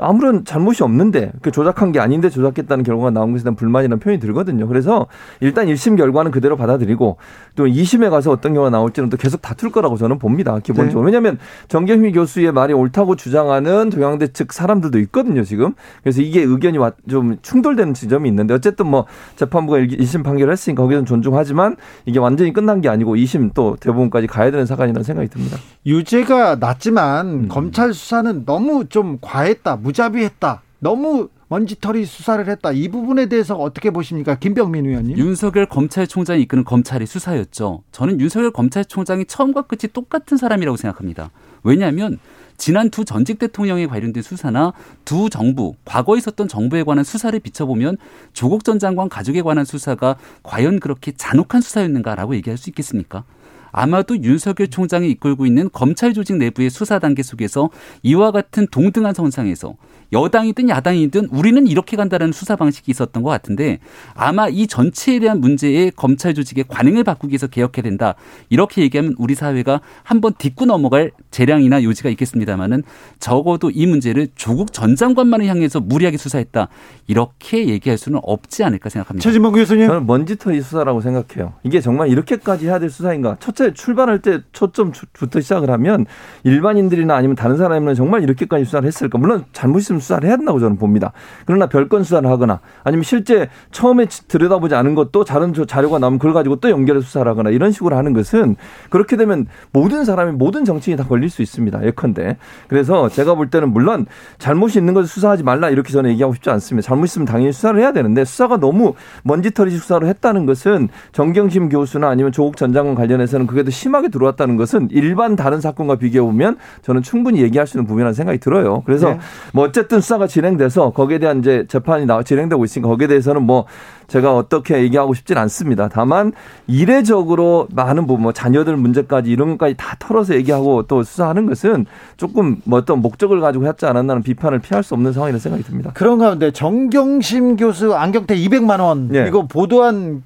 [0.00, 4.66] 아무런 잘못이 없는데 그 조작한 게 아닌데 조작했다는 결과가 나온 것에 대한 불만이라는 표현이 들거든요.
[4.68, 5.06] 그래서
[5.40, 7.16] 일단 1심 결과는 그대로 받아들이고
[7.56, 10.58] 또 2심에 가서 어떤 경우가 나올지는 또 계속 다툴 거라고 저는 봅니다.
[10.60, 11.02] 기본적으로.
[11.02, 11.06] 네.
[11.06, 15.42] 왜냐하면 정경휘 교수의 말이 옳다고 주장하는 동양대 측 사람들도 있거든요.
[15.44, 15.74] 지금.
[16.02, 19.06] 그래서 이게 의견이 좀 충돌되는 지점이 있는데 어쨌든 뭐
[19.36, 24.50] 재판부가 1심 판결을 했으니까 거기서는 존중하지만 이게 완전히 끝난 게 아니고 2심 또 대법원까지 가야
[24.50, 25.58] 되는 사건이라는 생각이 듭니다.
[25.86, 27.48] 유죄가 낮지만 음.
[27.48, 29.76] 검찰 수사는 너무 좀 과했다.
[29.88, 30.62] 무자비했다.
[30.80, 32.72] 너무 먼지털이 수사를 했다.
[32.72, 34.38] 이 부분에 대해서 어떻게 보십니까?
[34.38, 35.16] 김병민 의원님.
[35.16, 37.82] 윤석열 검찰총장이 이끄는 검찰의 수사였죠.
[37.90, 41.30] 저는 윤석열 검찰총장이 처음과 끝이 똑같은 사람이라고 생각합니다.
[41.64, 42.18] 왜냐하면
[42.58, 44.74] 지난 두 전직 대통령에 관련된 수사나
[45.06, 47.96] 두 정부, 과거에 있었던 정부에 관한 수사를 비춰보면
[48.34, 53.24] 조국 전 장관 가족에 관한 수사가 과연 그렇게 잔혹한 수사였는가라고 얘기할 수 있겠습니까?
[53.72, 57.70] 아마도 윤석열 총장이 이끌고 있는 검찰 조직 내부의 수사 단계 속에서
[58.02, 59.74] 이와 같은 동등한 선상에서
[60.12, 63.78] 여당이든 야당이든 우리는 이렇게 간다는 수사 방식이 있었던 것 같은데
[64.14, 68.14] 아마 이 전체에 대한 문제에 검찰 조직의 관행을 바꾸기 위해서 개혁해야 된다.
[68.48, 72.84] 이렇게 얘기하면 우리 사회가 한번 딛고 넘어갈 재량이나 요지가 있겠습니다만은
[73.18, 76.68] 적어도 이 문제를 조국 전 장관만을 향해서 무리하게 수사했다.
[77.06, 79.22] 이렇게 얘기할 수는 없지 않을까 생각합니다.
[79.22, 79.88] 최진봉 교수님.
[79.88, 81.52] 저는 먼지털이 수사라고 생각해요.
[81.64, 83.36] 이게 정말 이렇게까지 해야 될 수사인가?
[83.40, 86.06] 첫째 출발할 때 초점부터 시작을 하면
[86.44, 89.18] 일반인들이나 아니면 다른 사람은 정말 이렇게까지 수사를 했을까?
[89.18, 91.12] 물론 잘못 있으면 수사를 해야 된다고 저는 봅니다.
[91.44, 96.56] 그러나 별건 수사를 하거나 아니면 실제 처음에 들여다보지 않은 것도 다른 자료가 나오면 그걸 가지고
[96.56, 98.54] 또 연결해 수사를 하거나 이런 식으로 하는 것은
[98.90, 101.84] 그렇게 되면 모든 사람이 모든 정치인이 다 걸릴 수 있습니다.
[101.84, 102.36] 예컨대.
[102.68, 104.06] 그래서 제가 볼 때는 물론
[104.38, 106.86] 잘못이 있는 것을 수사하지 말라 이렇게 저는 얘기하고 싶지 않습니다.
[106.86, 108.94] 잘못 있으면 당연히 수사를 해야 되는데 수사가 너무
[109.24, 114.56] 먼지털이 수사를 했다는 것은 정경심 교수나 아니면 조국 전 장관 관련해서는 그게 더 심하게 들어왔다는
[114.56, 118.82] 것은 일반 다른 사건과 비교해 보면 저는 충분히 얘기할 수 있는 부분이라는 생각이 들어요.
[118.86, 119.18] 그래서 네.
[119.52, 123.66] 뭐 어쨌든 수사가 진행돼서 거기에 대한 이제 재판이 나 진행되고 있으니까 거기에 대해서는 뭐
[124.08, 125.88] 제가 어떻게 얘기하고 싶진 않습니다.
[125.88, 126.32] 다만
[126.66, 132.56] 이례적으로 많은 부분 뭐 자녀들 문제까지 이런 것까지 다 털어서 얘기하고 또 수사하는 것은 조금
[132.64, 135.90] 뭐 어떤 목적을 가지고 했지 않았나는 비판을 피할 수 없는 상황이라는 생각이 듭니다.
[135.94, 139.26] 그런 가운데 정경심 교수 안경테 200만 원 네.
[139.28, 140.22] 이거 보도한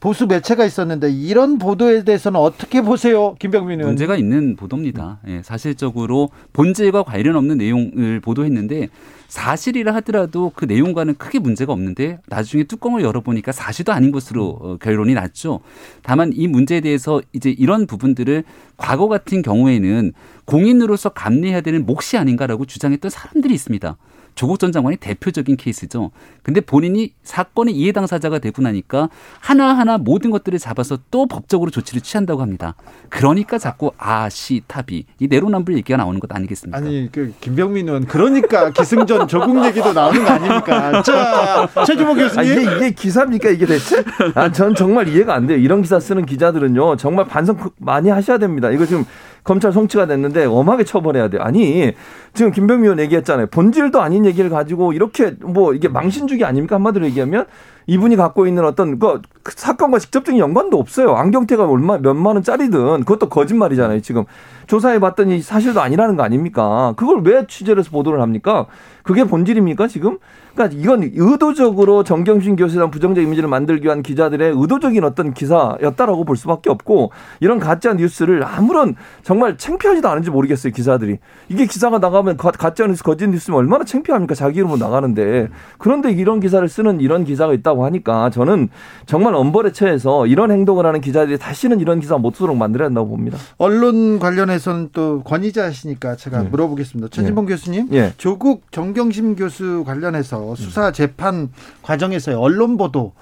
[0.00, 3.90] 보수 매체가 있었는데 이런 보도에 대해서는 어떻게 보세요, 김병민 의원?
[3.90, 5.18] 문제가 있는 보도입니다.
[5.26, 8.88] 예, 사실적으로 본질과 관련 없는 내용을 보도했는데
[9.28, 15.14] 사실이라 하더라도 그 내용과는 크게 문제가 없는데 나중에 뚜껑을 열어보니까 사실도 아닌 것으로 어, 결론이
[15.14, 15.60] 났죠.
[16.02, 18.44] 다만 이 문제에 대해서 이제 이런 부분들을
[18.76, 20.12] 과거 같은 경우에는
[20.44, 23.96] 공인으로서 감내해야 되는 몫이 아닌가라고 주장했던 사람들이 있습니다.
[24.36, 26.10] 조국 전 장관이 대표적인 케이스죠.
[26.42, 29.08] 근데 본인이 사건의 이해 당사자가 되고 나니까
[29.40, 32.74] 하나하나 모든 것들을 잡아서 또 법적으로 조치를 취한다고 합니다.
[33.08, 36.78] 그러니까 자꾸 아시 타비 이 내로남불 얘기가 나오는 것 아니겠습니까?
[36.78, 41.02] 아니 그 김병민 의원 그러니까 기승전 조국 얘기도 나오는 거 아닙니까?
[41.02, 44.04] 자 최주모 교수님 아, 이게, 이게 기사입니까 이게 대체?
[44.34, 45.56] 아, 전 정말 이해가 안 돼요.
[45.58, 48.70] 이런 기사 쓰는 기자들은요 정말 반성 많이 하셔야 됩니다.
[48.70, 49.06] 이거 지금
[49.46, 51.40] 검찰 송치가 됐는데 엄하게 처벌해야 돼요.
[51.42, 51.92] 아니
[52.34, 53.46] 지금 김병미 의원 얘기했잖아요.
[53.46, 57.46] 본질도 아닌 얘기를 가지고 이렇게 뭐 이게 망신주기 아닙니까 한마디로 얘기하면
[57.86, 61.14] 이분이 갖고 있는 어떤 그 사건과 직접적인 연관도 없어요.
[61.14, 64.00] 안경테가 얼마 몇만 원짜리든 그것도 거짓말이잖아요.
[64.00, 64.24] 지금
[64.66, 66.94] 조사해 봤더니 사실도 아니라는 거 아닙니까?
[66.96, 68.66] 그걸 왜 취재를 해서 보도를 합니까?
[69.04, 70.18] 그게 본질입니까 지금?
[70.56, 76.70] 그러니까 이건 의도적으로 정경심 대한 부정적 이미지를 만들기 위한 기자들의 의도적인 어떤 기사였다라고 볼 수밖에
[76.70, 81.18] 없고 이런 가짜 뉴스를 아무런 정말 창피하지도 않은지 모르겠어요 기사들이
[81.50, 86.66] 이게 기사가 나가면 가짜 뉴스 거짓 뉴스면 얼마나 창피합니까 자기 이름으로 나가는데 그런데 이런 기사를
[86.66, 88.70] 쓰는 이런 기사가 있다고 하니까 저는
[89.04, 93.36] 정말 엄벌에 처해서 이런 행동을 하는 기자들이 다시는 이런 기사 못 쓰도록 만들어야 한다고 봅니다.
[93.58, 96.48] 언론 관련해서는 또 권위자시니까 제가 네.
[96.48, 97.08] 물어보겠습니다.
[97.10, 97.52] 최진봉 네.
[97.52, 98.12] 교수님, 네.
[98.16, 101.50] 조국 정경심 교수 관련해서 수사 재판
[101.82, 103.14] 과정에서의 언론 보도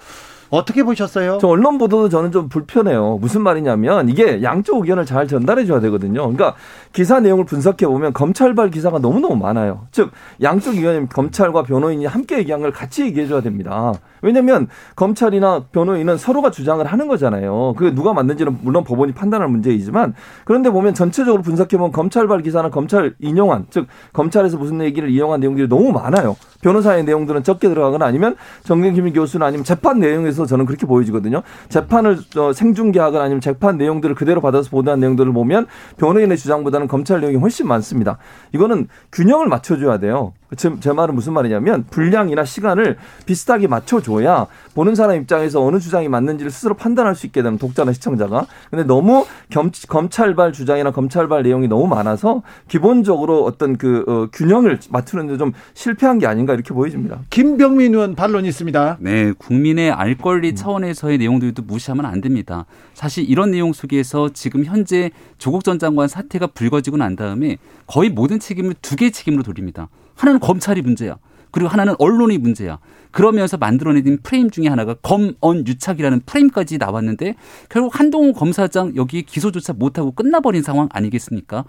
[0.55, 1.39] 어떻게 보셨어요?
[1.41, 3.19] 저 언론 보도도 저는 좀 불편해요.
[3.21, 6.21] 무슨 말이냐면 이게 양쪽 의견을 잘 전달해 줘야 되거든요.
[6.21, 6.55] 그러니까
[6.93, 9.87] 기사 내용을 분석해 보면 검찰발 기사가 너무너무 많아요.
[9.91, 10.13] 즉
[10.43, 13.93] 양쪽 의견이 검찰과 변호인이 함께 얘기한 걸 같이 얘기해 줘야 됩니다.
[14.23, 17.75] 왜냐하면 검찰이나 변호인은 서로가 주장을 하는 거잖아요.
[17.77, 20.15] 그게 누가 맞는지는 물론 법원이 판단할 문제이지만
[20.45, 25.69] 그런데 보면 전체적으로 분석해 보면 검찰발 기사나 검찰 인용한 즉 검찰에서 무슨 얘기를 이용한 내용들이
[25.69, 26.37] 너무 많아요.
[26.63, 31.43] 변호사의 내용들은 적게 들어가거나 아니면 정경심 교수나 아니면 재판 내용에서 저는 그렇게 보여지거든요.
[31.69, 37.37] 재판을 어, 생중계하거나 아니면 재판 내용들을 그대로 받아서 보도한 내용들을 보면 변호인의 주장보다는 검찰 내용이
[37.37, 38.19] 훨씬 많습니다.
[38.53, 40.33] 이거는 균형을 맞춰줘야 돼요.
[40.57, 46.51] 제, 제 말은 무슨 말이냐면 분량이나 시간을 비슷하게 맞춰줘야 보는 사람 입장에서 어느 주장이 맞는지를
[46.51, 48.47] 스스로 판단할 수 있게 되는 독자나 시청자가.
[48.71, 55.39] 근데 너무 겸, 검찰발 주장이나 검찰발 내용이 너무 많아서 기본적으로 어떤 그 어, 균형을 맞추는데
[55.39, 57.21] 좀 실패한 게 아닌가 이렇게 보여집니다.
[57.31, 58.99] 김병민 의원 반론이 있습니다.
[59.01, 62.67] 네, 국민의 알 권리 차원에서의 내용들도 무시하면 안 됩니다.
[62.95, 68.39] 사실 이런 내용 속에서 지금 현재 조국 전 장관 사태가 불거지고 난 다음에 거의 모든
[68.39, 69.89] 책임을 두 개의 책임으로 돌립니다.
[70.17, 71.17] 하나는 검찰이 문제야.
[71.51, 72.79] 그리고 하나는 언론이 문제야.
[73.13, 77.37] 그러면서 만들어내린 프레임 중에 하나가 검언 유착이라는 프레임까지 나왔는데
[77.69, 81.65] 결국 한동훈 검사장 여기 기소조차 못하고 끝나버린 상황 아니겠습니까?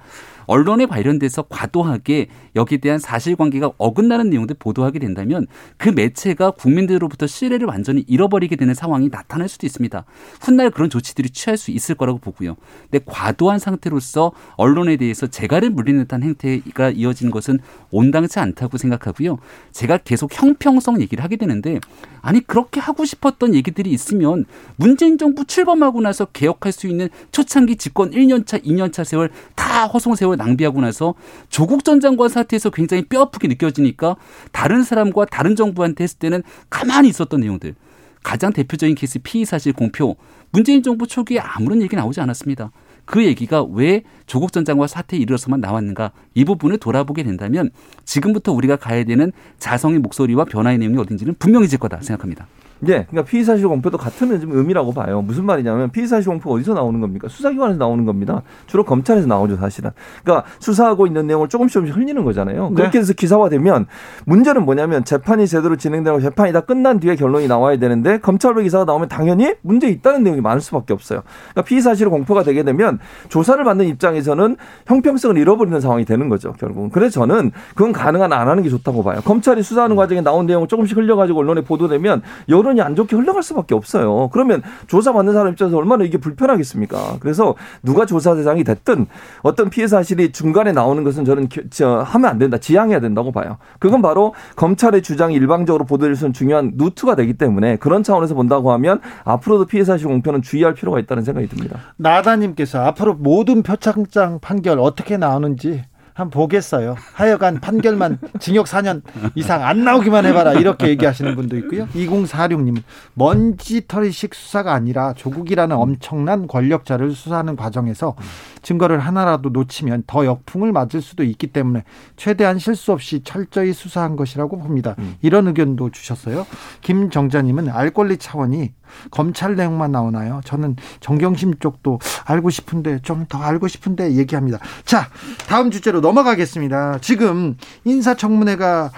[0.47, 8.03] 언론에 관련돼서 과도하게 여기에 대한 사실관계가 어긋나는 내용들 보도하게 된다면 그 매체가 국민들로부터 신뢰를 완전히
[8.07, 10.05] 잃어버리게 되는 상황이 나타날 수도 있습니다.
[10.41, 12.55] 훗날 그런 조치들이 취할 수 있을 거라고 보고요.
[12.89, 17.59] 근데 과도한 상태로서 언론에 대해서 재갈을 물리는 듯한 행태가 이어진 것은
[17.91, 19.37] 온당치 않다고 생각하고요.
[19.71, 21.79] 제가 계속 형평성 얘기를 하게 되는데
[22.21, 24.45] 아니 그렇게 하고 싶었던 얘기들이 있으면
[24.77, 30.34] 문재인 정부 출범하고 나서 개혁할 수 있는 초창기 집권 1년차, 2년차 세월 다 허송 세월
[30.35, 31.15] 낭비하고 나서
[31.49, 34.15] 조국 전 장관 사태에서 굉장히 뼈아프게 느껴지니까
[34.51, 37.75] 다른 사람과 다른 정부한테 했을 때는 가만히 있었던 내용들.
[38.23, 40.15] 가장 대표적인 케이스 피의 사실 공표.
[40.51, 42.71] 문재인 정부 초기에 아무런 얘기 나오지 않았습니다.
[43.05, 47.69] 그 얘기가 왜 조국 전 장관 사태에 이르러서만 나왔는가 이 부분을 돌아보게 된다면
[48.03, 52.47] 지금부터 우리가 가야 되는 자성의 목소리와 변화의 내용이 어딘지는 분명해질 거다 생각합니다.
[52.83, 55.21] 예, 그러니까 피의사실 공표도 같은 의미라고 봐요.
[55.21, 57.27] 무슨 말이냐면 피의사실 공표 어디서 나오는 겁니까?
[57.27, 58.41] 수사기관에서 나오는 겁니다.
[58.67, 59.91] 주로 검찰에서 나오죠, 사실은.
[60.23, 62.69] 그러니까 수사하고 있는 내용을 조금씩 조금씩 흘리는 거잖아요.
[62.69, 62.75] 네.
[62.75, 63.85] 그렇게 해서 기사화되면
[64.25, 69.09] 문제는 뭐냐면 재판이 제대로 진행되고 재판이 다 끝난 뒤에 결론이 나와야 되는데 검찰로 기사가 나오면
[69.09, 71.21] 당연히 문제 있다는 내용이 많을 수밖에 없어요.
[71.51, 76.89] 그러니까 피의사실 공표가 되게 되면 조사를 받는 입장에서는 형평성을 잃어버리는 상황이 되는 거죠, 결국은.
[76.89, 79.21] 그래서 저는 그건 가능한 안 하는 게 좋다고 봐요.
[79.23, 83.75] 검찰이 수사하는 과정에 나온 내용을 조금씩 흘려가지고 언론에 보도되면 여러 여론이 안 좋게 흘러갈 수밖에
[83.75, 84.29] 없어요.
[84.33, 87.17] 그러면 조사받는 사람 입장에서 얼마나 이게 불편하겠습니까?
[87.19, 89.05] 그래서 누가 조사 대상이 됐든
[89.43, 92.57] 어떤 피해 사실이 중간에 나오는 것은 저는 저, 하면 안 된다.
[92.57, 93.57] 지양해야 된다고 봐요.
[93.79, 98.71] 그건 바로 검찰의 주장이 일방적으로 보도될 수 있는 중요한 루트가 되기 때문에 그런 차원에서 본다고
[98.73, 101.79] 하면 앞으로도 피해 사실 공표는 주의할 필요가 있다는 생각이 듭니다.
[101.97, 105.83] 나다님께서 앞으로 모든 표창장 판결 어떻게 나오는지
[106.15, 106.95] 한 보겠어요.
[107.13, 109.01] 하여간 판결만 징역 4년
[109.35, 111.87] 이상 안 나오기만 해봐라 이렇게 얘기하시는 분도 있고요.
[111.89, 112.83] 2046님은
[113.15, 118.15] 먼지털이식 수사가 아니라 조국이라는 엄청난 권력자를 수사하는 과정에서
[118.61, 121.83] 증거를 하나라도 놓치면 더 역풍을 맞을 수도 있기 때문에
[122.15, 124.95] 최대한 실수 없이 철저히 수사한 것이라고 봅니다.
[124.99, 125.15] 음.
[125.21, 126.47] 이런 의견도 주셨어요.
[126.79, 128.71] 김정자님은 알 권리 차원이
[129.11, 130.41] 검찰 내용만 나오나요?
[130.45, 134.59] 저는 정경심 쪽도 알고 싶은데 좀 더 알고 싶은데 얘기합니다.
[134.83, 135.09] 자,
[135.47, 136.99] 다음 주제로 넘어가겠습니다.
[137.01, 138.91] 지금 인사청문회가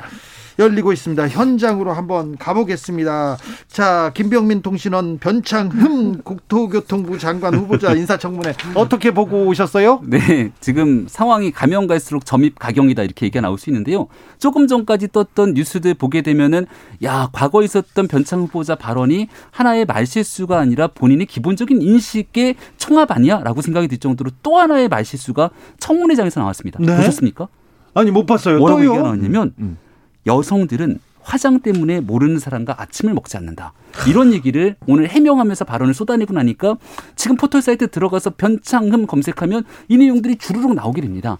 [0.59, 1.27] 열리고 있습니다.
[1.27, 3.37] 현장으로 한번 가보겠습니다.
[3.67, 10.01] 자, 김병민 통신원 변창흠 국토교통부 장관 후보자 인사청문회 어떻게 보고 오셨어요?
[10.05, 14.07] 네, 지금 상황이 가면 갈수록 점입 가경이다 이렇게 얘기가 나올 수 있는데요.
[14.39, 16.65] 조금 전까지 떴던 뉴스들 보게 되면은
[17.03, 23.87] 야 과거 있었던 변창 후보자 발언이 하나의 말실수가 아니라 본인의 기본적인 인식의 총합 아니야라고 생각이
[23.87, 26.79] 들 정도로 또 하나의 말실수가 청문회장에서 나왔습니다.
[26.81, 26.95] 네?
[26.95, 27.47] 보셨습니까?
[27.93, 28.59] 아니 못 봤어요.
[28.59, 29.77] 뭐라고 얘기가 나왔냐면 음.
[30.27, 33.73] 여성들은 화장 때문에 모르는 사람과 아침을 먹지 않는다.
[34.07, 36.77] 이런 얘기를 오늘 해명하면서 발언을 쏟아내고 나니까
[37.17, 41.37] 지금 포털 사이트 들어가서 변창흠 검색하면 이 내용들이 주르륵 나오게 됩니다.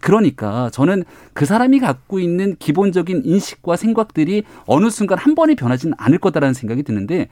[0.00, 6.18] 그러니까 저는 그 사람이 갖고 있는 기본적인 인식과 생각들이 어느 순간 한 번에 변하지는 않을
[6.18, 7.28] 거다라는 생각이 드는데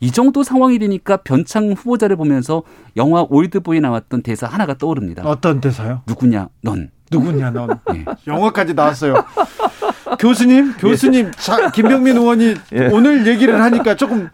[0.00, 2.62] 이 정도 상황이 되니까 변창 후보자를 보면서
[2.96, 5.24] 영화 올드보이 나왔던 대사 하나가 떠오릅니다.
[5.26, 6.00] 어떤 대사요?
[6.06, 6.90] 누구냐 넌.
[7.10, 7.68] 누구냐 넌.
[7.92, 8.04] 네.
[8.26, 9.14] 영화까지 나왔어요.
[10.18, 12.88] 교수님, 교수님, 자, 김병민 의원이 예.
[12.88, 14.28] 오늘 얘기를 하니까 조금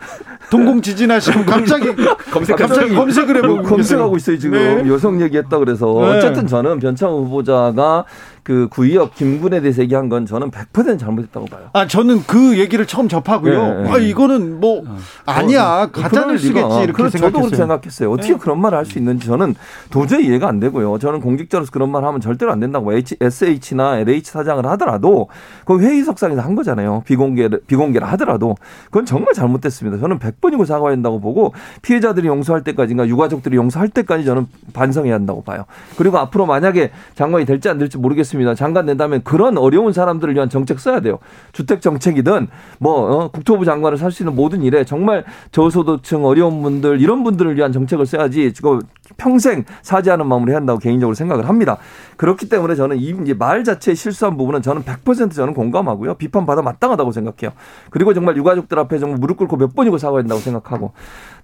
[0.51, 1.87] 동공 지진하시고 갑자기
[2.31, 4.89] 검색 갑자기 검색을 해보고 검색하고 있어요 지금 네.
[4.89, 6.17] 여성 얘기했다 그래서 네.
[6.19, 8.05] 어쨌든 저는 변창 후보자가
[8.47, 11.63] 그 구의역 김군에 대해서 얘기한 건 저는 100% 잘못했다고 봐요.
[11.73, 13.83] 아 저는 그 얘기를 처음 접하고요.
[13.83, 13.91] 네.
[13.91, 14.97] 아 이거는 뭐 어.
[15.27, 17.19] 아니야 가짜 뉴스겠지 이렇게 그렇죠.
[17.19, 17.21] 생각했어요.
[17.21, 18.13] 저도 그렇게 생각했어요.
[18.13, 18.39] 어떻게 네.
[18.39, 19.57] 그런 말을 할 수 있는지 저는
[19.91, 21.01] 도저히 이해가 안 되고요.
[21.01, 25.27] 저는 공직자로서 그런 말 하면 절대로 안 된다고 H, SH나 LH 사장을 하더라도
[25.65, 27.03] 그 회의석상에서 한 거잖아요.
[27.05, 28.55] 비공개 비공개를 하더라도
[28.85, 29.99] 그건 정말 잘못됐습니다.
[29.99, 35.65] 저는 100번이고 사과해야 한다고 보고 피해자들이 용서할 때까지인가 유가족들이 용서할 때까지 저는 반성해야 한다고 봐요.
[35.97, 38.36] 그리고 앞으로 만약에 장관이 될지 안 될지 모르겠습니다.
[38.37, 38.55] 있습니다.
[38.55, 41.19] 장관 된다면 그런 어려운 사람들을 위한 정책 써야 돼요.
[41.53, 47.01] 주택 정책이든 뭐 어, 국토부 장관을 살 수 있는 모든 일에 정말 저소득층 어려운 분들
[47.01, 48.81] 이런 분들을 위한 정책을 써야지 지금
[49.17, 51.77] 평생 사죄하는 마음으로 해야 한다고 개인적으로 생각을 합니다.
[52.17, 56.15] 그렇기 때문에 저는 이말 자체에 실수한 부분은 저는 100% 저는 공감하고요.
[56.15, 57.53] 비판받아 마땅하다고 생각해요.
[57.91, 60.93] 그리고 정말 유가족들 앞에 정말 무릎 꿇고 몇 번이고 사과해야 된다고 생각하고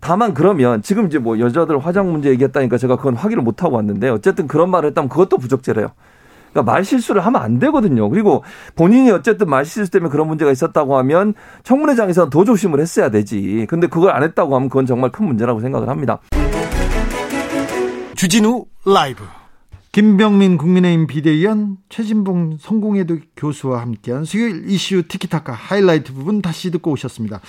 [0.01, 4.09] 다만 그러면 지금 이제 뭐 여자들 화장 문제 얘기했다니까 제가 그건 확인을 못 하고 왔는데
[4.09, 5.91] 어쨌든 그런 말을 했다면 그것도 부적절해요.
[6.53, 8.09] 그러니까 말 실수를 하면 안 되거든요.
[8.09, 8.45] 그리고
[8.77, 11.35] 본인이 어쨌든 말 실수 때문에 그런 문제가 있었다고 하면
[11.65, 13.67] 청문회장에서는 더 조심을 했어야 되지.
[13.69, 16.21] 근데 그걸 안 했다고 하면 그건 정말 큰 문제라고 생각을 합니다.
[18.15, 19.25] 주진우 라이브.
[19.93, 27.41] 김병민 국민의힘 비대위원 최진봉 성공회도 교수와 함께한 수요일 이슈 티키타카 하이라이트 부분 다시 듣고 오셨습니다.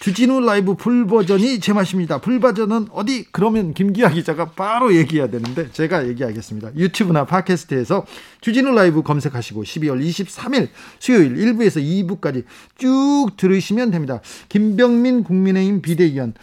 [0.00, 2.20] 주진우 라이브 full 버전이 제맛입니다.
[2.20, 3.24] full 버전은 어디?
[3.32, 6.76] 그러면 김기화 기자가 바로 얘기해야 되는데 제가 얘기하겠습니다.
[6.76, 8.06] 유튜브나 팟캐스트에서
[8.40, 10.68] 주진우 라이브 검색하시고 12월 23일
[11.00, 12.44] 수요일 1부에서 2부까지
[12.76, 14.20] 쭉 들으시면 됩니다.
[14.48, 16.34] 김병민 국민의힘 비대위원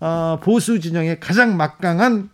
[0.00, 2.30] 어, 보수 진영의 가장 막강한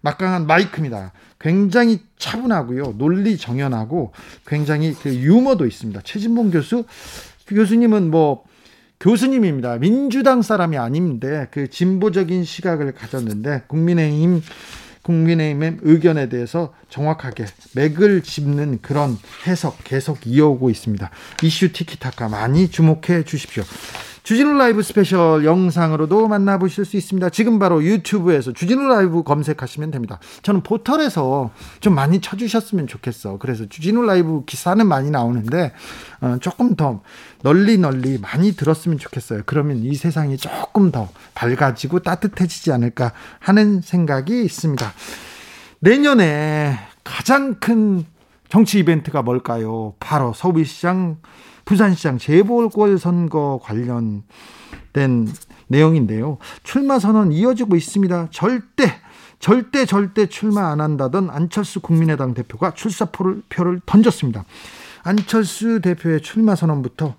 [0.00, 1.12] 막강한 마이크입니다.
[1.40, 2.94] 굉장히 차분하고요.
[2.98, 4.12] 논리 정연하고
[4.46, 6.00] 굉장히 그 유머도 있습니다.
[6.02, 6.84] 최진봉 교수
[7.46, 8.44] 교수님은 뭐
[9.04, 9.76] 교수님입니다.
[9.76, 14.42] 민주당 사람이 아닌데 그 진보적인 시각을 가졌는데 국민의힘
[15.02, 21.10] 국민의힘의 의견에 대해서 정확하게 맥을 짚는 그런 해석 계속 이어오고 있습니다.
[21.42, 23.62] 이슈 티키타카 많이 주목해 주십시오.
[24.24, 27.28] 주진우 라이브 스페셜 영상으로도 만나보실 수 있습니다.
[27.28, 30.18] 지금 바로 유튜브에서 주진우 라이브 검색하시면 됩니다.
[30.42, 33.36] 저는 포털에서 좀 많이 쳐주셨으면 좋겠어.
[33.36, 35.72] 그래서 주진우 라이브 기사는 많이 나오는데
[36.22, 37.02] 어, 조금 더
[37.42, 39.42] 널리 널리 많이 들었으면 좋겠어요.
[39.44, 44.90] 그러면 이 세상이 조금 더 밝아지고 따뜻해지지 않을까 하는 생각이 있습니다.
[45.80, 48.06] 내년에 가장 큰
[48.48, 49.92] 정치 이벤트가 뭘까요?
[50.00, 51.18] 바로 서울시장
[51.64, 55.28] 부산시장 재보궐 선거 관련된
[55.68, 56.38] 내용인데요.
[56.62, 58.28] 출마 선언 이어지고 있습니다.
[58.30, 59.00] 절대
[59.38, 64.44] 절대 절대 출마 안 한다던 안철수 국민의당 대표가 출사표를 표를 던졌습니다.
[65.02, 67.14] 안철수 대표의 출마 선언부터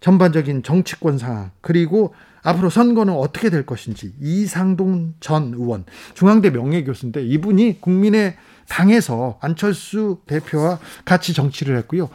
[0.00, 5.84] 전반적인 정치권 상황 그리고 앞으로 선거는 어떻게 될 것인지 이상동 전 의원
[6.14, 8.36] 중앙대 명예교수인데 이분이 국민의
[8.68, 12.08] 당에서 안철수 대표와 같이 정치를 했고요.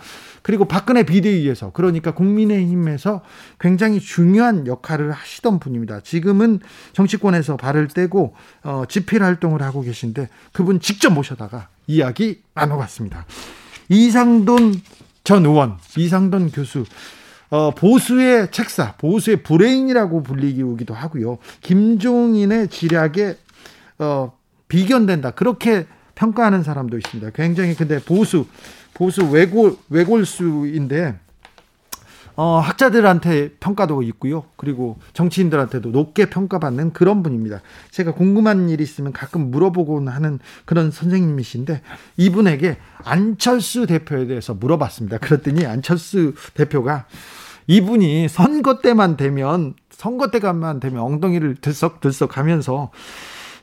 [0.47, 3.21] 그리고 박근혜 비대위에서 그러니까 국민의힘에서
[3.59, 5.99] 굉장히 중요한 역할을 하시던 분입니다.
[5.99, 6.61] 지금은
[6.93, 8.33] 정치권에서 발을 떼고
[8.63, 13.25] 어, 집필 활동을 하고 계신데 그분 직접 모셔다가 이야기 나눠봤습니다.
[13.89, 14.81] 이상돈
[15.25, 16.85] 전 의원, 이상돈 교수,
[17.49, 21.39] 어, 보수의 책사, 보수의 브레인이라고 불리기도 하고요.
[21.59, 23.35] 김종인의 지략에
[23.99, 24.31] 어,
[24.69, 25.31] 비견된다.
[25.31, 25.87] 그렇게
[26.17, 27.31] 평가하는 사람도 있습니다.
[27.31, 28.47] 굉장히 근데 보수,
[28.93, 31.19] 보수 외골, 외골수인데
[32.35, 34.43] 어, 학자들한테 평가도 있고요.
[34.57, 37.61] 그리고 정치인들한테도 높게 평가받는 그런 분입니다.
[37.89, 41.81] 제가 궁금한 일이 있으면 가끔 물어보곤 하는 그런 선생님이신데
[42.17, 45.17] 이분에게 안철수 대표에 대해서 물어봤습니다.
[45.17, 47.05] 그랬더니 안철수 대표가
[47.65, 52.91] 이분이 선거 때만 되면 선거 때만 되면 엉덩이를 들썩들썩 하면서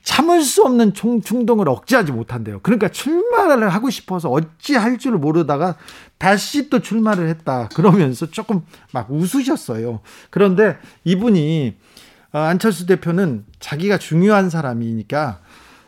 [0.04, 2.60] 참을 수 없는 총, 충동을 억제하지 못한대요.
[2.62, 5.76] 그러니까 출마를 하고 싶어서 어찌 할 줄 모르다가
[6.18, 7.68] 다시 또 출마를 했다.
[7.74, 10.00] 그러면서 조금 막 웃으셨어요.
[10.30, 11.76] 그런데 이분이
[12.32, 15.40] 어, 안철수 대표는 자기가 중요한 사람이니까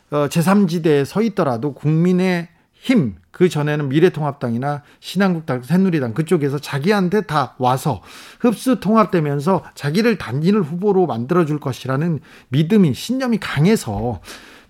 [0.09, 8.01] 어, 제3지대에 서 있더라도 국민의 힘, 그 전에는 미래통합당이나 신한국당, 새누리당 그쪽에서 자기한테 다 와서
[8.39, 12.19] 흡수 통합되면서 자기를 단일 후보로 만들어줄 것이라는
[12.49, 14.21] 믿음이, 신념이 강해서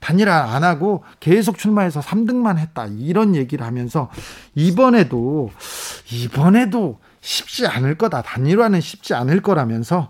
[0.01, 2.87] 단일화 안 하고 계속 출마해서 3등만 했다.
[2.87, 4.09] 이런 얘기를 하면서
[4.53, 5.49] 이번에도,
[6.11, 8.21] 이번에는 쉽지 않을 거다.
[8.21, 10.09] 단일화는 쉽지 않을 거라면서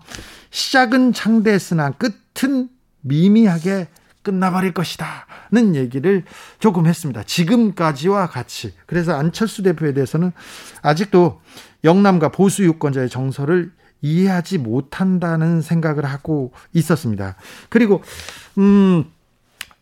[0.50, 2.70] 시작은 창대했으나 끝은
[3.02, 3.86] 미미하게
[4.28, 6.24] 끝나버릴 것이다 는 얘기를
[6.58, 7.22] 조금 했습니다.
[7.22, 8.74] 지금까지와 같이.
[8.84, 10.32] 그래서 안철수 대표에 대해서는
[10.82, 11.40] 아직도
[11.84, 13.72] 영남과 보수 유권자의 정서를
[14.02, 17.36] 이해하지 못한다는 생각을 하고 있었습니다.
[17.70, 18.02] 그리고
[18.58, 19.06] 음.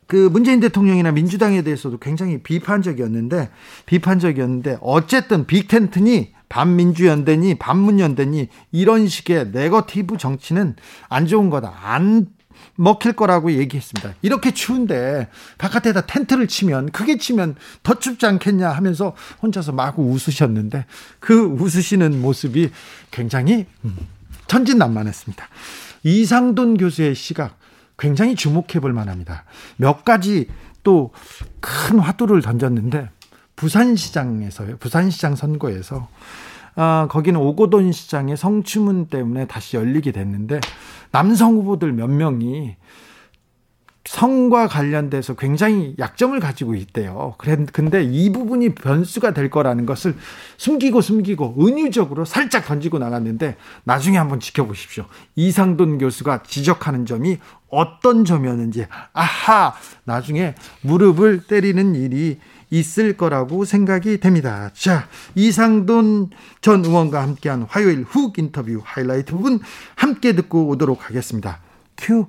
[0.07, 3.51] 그 문재인 대통령이나 민주당에 대해서도 굉장히 비판적이었는데
[3.87, 10.77] 비판적이었는데 어쨌든 빅텐트니 반민주연대니 반문연대니 이런 식의 네거티브 정치는
[11.09, 11.75] 안 좋은 거다.
[11.83, 12.29] 안
[12.75, 14.15] 먹힐 거라고 얘기했습니다.
[14.23, 15.29] 이렇게 추운데
[15.59, 20.87] 바깥에다 텐트를 치면 크게 치면 더 춥지 않겠냐 하면서 혼자서 마구 웃으셨는데
[21.21, 22.71] 그 웃으시는 모습이
[23.11, 23.97] 굉장히 음,
[24.47, 25.49] 천진난만했습니다.
[26.03, 27.59] 이상돈 교수의 시각
[27.99, 29.45] 굉장히 주목해 볼 만합니다.
[29.77, 30.49] 몇 가지
[30.83, 31.11] 또
[31.67, 33.11] 큰 화두를 던졌는데
[33.57, 34.77] 부산시장에서요.
[34.77, 36.09] 부산시장 선거에서
[36.77, 40.61] 아, 거기는 오고돈 시장의 성추문 때문에 다시 열리게 됐는데
[41.11, 42.77] 남성 후보들 몇 명이
[44.05, 47.35] 성과 관련돼서 굉장히 약점을 가지고 있대요.
[47.39, 50.14] 그래, 근데 이 부분이 변수가 될 거라는 것을
[50.59, 55.07] 숨기고 숨기고 은유적으로 살짝 던지고 나갔는데 나중에 한번 지켜보십시오.
[55.35, 59.74] 이상돈 교수가 지적하는 점이 어떤 점이었는지, 아하!
[60.05, 62.39] 나중에 무릎을 때리는 일이
[62.71, 64.71] 있을 거라고 생각이 됩니다.
[64.75, 69.61] 자, 이상돈 전 의원과 함께한 화요일 훅 인터뷰 하이라이트 부분
[69.95, 71.61] 함께 듣고 오도록 하겠습니다.
[71.97, 72.27] 큐.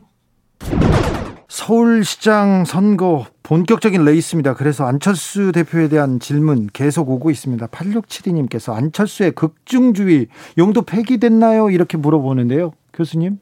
[1.47, 4.53] 서울시장 선거 본격적인 레이스입니다.
[4.53, 7.67] 그래서 안철수 대표에 대한 질문 계속 오고 있습니다.
[7.67, 10.27] 8672님께서 안철수의 극중주의
[10.57, 11.69] 용도 폐기됐나요?
[11.69, 12.73] 이렇게 물어보는데요.
[12.93, 13.39] 교수님.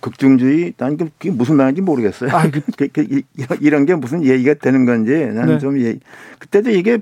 [0.00, 2.30] 극중주의 난 그게 무슨 말인지 모르겠어요.
[2.30, 3.22] 아, 그, 그, 그,
[3.60, 5.58] 이런 게 무슨 얘기가 되는 건지 나는 네.
[5.58, 5.98] 좀 예,
[6.38, 6.98] 그때도 이게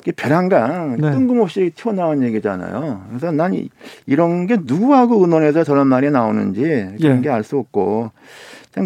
[0.00, 1.10] 이게 벼랑간 네.
[1.12, 3.06] 뜬금없이 튀어나온 얘기잖아요.
[3.08, 3.68] 그래서 난
[4.06, 6.60] 이런 게 누구하고 의논해서 저런 말이 나오는지
[7.00, 7.22] 그런 예.
[7.22, 8.10] 게알 수 없고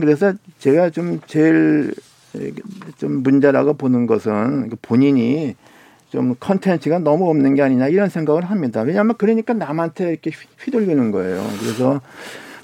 [0.01, 1.93] 그래서 제가 좀 제일
[2.99, 5.57] 좀 문제라고 보는 것은 본인이
[6.11, 8.81] 좀 컨텐츠가 너무 없는 게 아니냐 이런 생각을 합니다.
[8.83, 10.31] 왜냐하면 그러니까 남한테 이렇게
[10.61, 11.45] 휘둘리는 거예요.
[11.61, 12.01] 그래서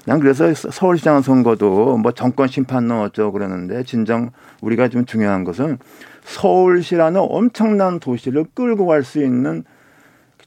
[0.05, 4.31] 난 그래서 서울시장 선거도 뭐 정권 심판론 어쩌고 그러는데 진정
[4.61, 5.77] 우리가 좀 중요한 것은
[6.23, 9.63] 서울시라는 엄청난 도시를 끌고 갈 수 있는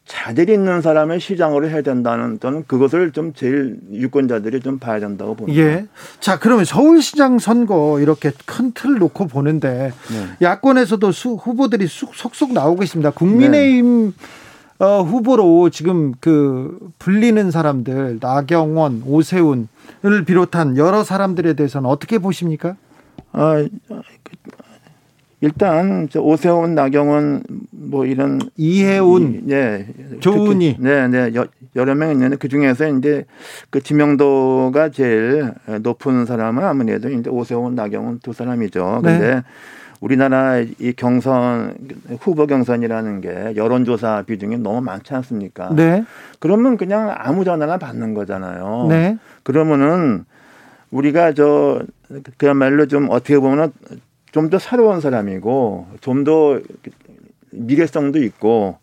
[0.09, 5.61] 자질 있는 사람의 시장으로 해야 된다는 저는 그것을 좀 제일 유권자들이 좀 봐야 된다고 봅니다.
[5.61, 5.87] 예.
[6.19, 10.29] 자, 그러면 서울시장 선거 이렇게 큰 틀 놓고 보는데 네.
[10.41, 13.11] 야권에서도 수, 후보들이 쑥, 속속 나오고 있습니다.
[13.11, 14.25] 국민의힘 네.
[14.79, 19.67] 어, 후보로 지금 그 불리는 사람들 나경원, 오세훈을
[20.25, 22.77] 비롯한 여러 사람들에 대해서는 어떻게 보십니까?
[23.33, 23.67] 아,
[25.41, 29.87] 일단 저 오세훈, 나경원 뭐 이런 이해운, 네,
[30.21, 31.33] 조은희, 네, 네,
[31.77, 33.25] 여러 명 있는데 그 중에서 이제
[33.71, 35.53] 그 지명도가 제일
[35.83, 39.01] 높은 사람은 아무래도 이제 오세훈, 나경원 두 사람이죠.
[39.03, 39.13] 네.
[39.13, 39.43] 근데 네.
[40.01, 41.75] 우리나라 이 경선
[42.21, 45.71] 후보 경선이라는 게 여론조사 비중이 너무 많지 않습니까?
[45.75, 46.05] 네.
[46.39, 48.87] 그러면 그냥 아무 전화나 받는 거잖아요.
[48.89, 49.19] 네.
[49.43, 50.25] 그러면은
[50.91, 51.83] 우리가 저
[52.37, 53.73] 그야말로 좀 어떻게 보면은
[54.31, 56.61] 좀 더 새로운 사람이고 좀 더
[57.51, 58.77] 미래성도 있고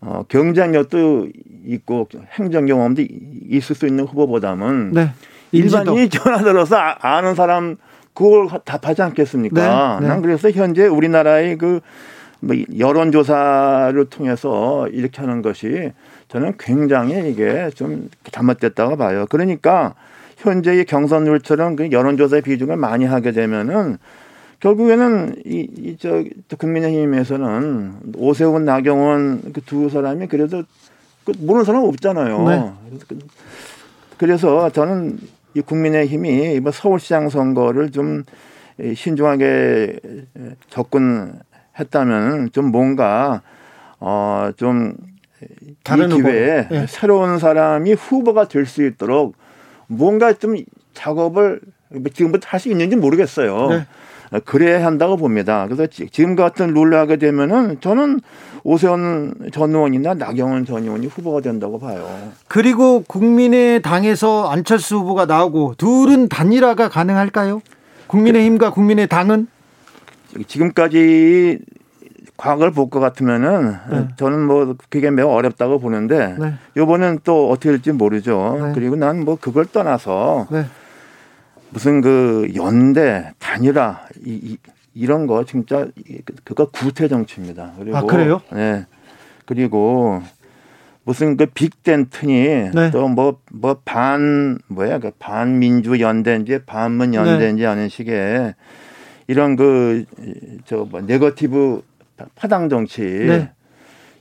[0.00, 1.28] 어 경쟁력도
[1.66, 3.02] 있고 행정 경험도
[3.48, 5.10] 있을 수 있는 후보보다는 네.
[5.52, 7.76] 일반인이 전화 들어서 아, 아는 사람
[8.14, 9.98] 그걸 답하지 않겠습니까?
[10.00, 10.08] 네, 네.
[10.08, 15.92] 난 그래서 현재 우리나라의 그뭐 여론조사를 통해서 이렇게 하는 것이
[16.28, 19.26] 저는 굉장히 이게 좀 잘못됐다고 봐요.
[19.30, 19.94] 그러니까
[20.38, 23.98] 현재의 경선률처럼 그 여론조사의 비중을 많이 하게 되면은
[24.60, 26.22] 결국에는 이, 이, 저,
[26.56, 30.62] 국민의힘에서는 오세훈, 나경원 그 두 사람이 그래도
[31.24, 32.48] 그 모르는 사람 없잖아요.
[32.48, 32.72] 네.
[34.18, 35.18] 그래서 저는
[35.54, 38.24] 이 국민의힘이 이번 서울시장 선거를 좀
[38.94, 39.98] 신중하게
[40.68, 43.42] 접근했다면 좀 뭔가
[43.98, 44.94] 어좀
[45.84, 46.86] 다른 기회에 네.
[46.88, 49.36] 새로운 사람이 후보가 될 수 있도록
[49.88, 50.56] 뭔가 좀
[50.94, 51.60] 작업을
[52.14, 53.68] 지금부터 할 수 있는지 모르겠어요.
[53.68, 53.86] 네.
[54.40, 55.66] 그래야 한다고 봅니다.
[55.68, 58.20] 그래서 지금 같은 룰을 하게 되면은 저는
[58.64, 62.08] 오세훈 전 의원이나 나경원 전 의원이 후보가 된다고 봐요.
[62.48, 67.60] 그리고 국민의당에서 안철수 후보가 나오고 둘은 단일화가 가능할까요?
[68.06, 69.48] 국민의힘과 국민의당은
[70.46, 71.58] 지금까지
[72.36, 74.08] 과거를 볼 것 같으면은 네.
[74.16, 76.54] 저는 뭐 그게 매우 어렵다고 보는데 네.
[76.76, 78.58] 이번엔 또 어떻게 될지 모르죠.
[78.60, 78.72] 네.
[78.74, 80.64] 그리고 난 뭐 그걸 떠나서 네.
[81.72, 84.58] 무슨 그 연대 단일화 이,
[84.94, 85.86] 이, 런거 진짜
[86.44, 87.72] 그거 구태 정치입니다.
[87.78, 88.42] 그리고 아 그래요?
[88.52, 88.84] 네.
[89.46, 90.22] 그리고
[91.04, 92.90] 무슨 그 빅텐트니 네.
[92.90, 98.54] 또뭐 뭐 반 뭐야 그 반민주 연대인지 반문 연대인지 하는 식의
[99.26, 100.04] 이런 그
[100.66, 101.82] 저 뭐 네거티브
[102.34, 103.50] 파당 정치 네.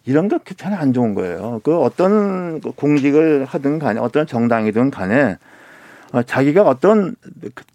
[0.06, 1.60] 이런 거 별로 안 좋은 거예요.
[1.64, 5.38] 그 어떤 공직을 하든 간에 어떤 정당이든 간에 어,
[6.26, 7.16] 자기가 어떤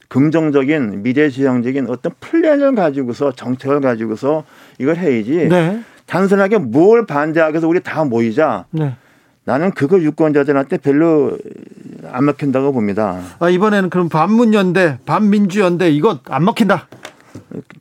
[0.08, 4.44] 긍정적인 미래지향적인 어떤 플랜을 가지고서 정책을 가지고서
[4.78, 5.80] 이걸 해야지 네.
[6.06, 8.66] 단순하게 뭘 반대하기 위해서 우리 다 모이자.
[8.70, 8.94] 네.
[9.44, 11.38] 나는 그거 유권자들한테 별로
[12.10, 13.20] 안 먹힌다고 봅니다.
[13.38, 16.88] 아, 이번에는 그럼 반문연대, 반민주연대 이거 안 먹힌다.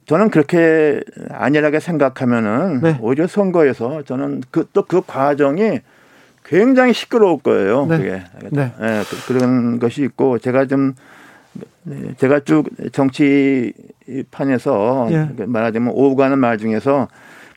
[0.06, 1.02] 저는 그렇게
[1.32, 2.98] 안일하게 생각하면은 네.
[3.02, 5.80] 오히려 선거에서 저는 그 또그 그 과정이
[6.46, 7.86] 굉장히 시끄러울 거예요.
[7.88, 7.98] 네.
[7.98, 8.22] 그게
[8.52, 8.72] 네.
[8.80, 9.02] 네.
[9.28, 10.94] 그런 것이 있고 제가 좀
[12.18, 13.88] 제가 쭉 정치판에서
[15.12, 15.30] 예.
[15.46, 17.08] 말하자면 오고 가는 말 중에서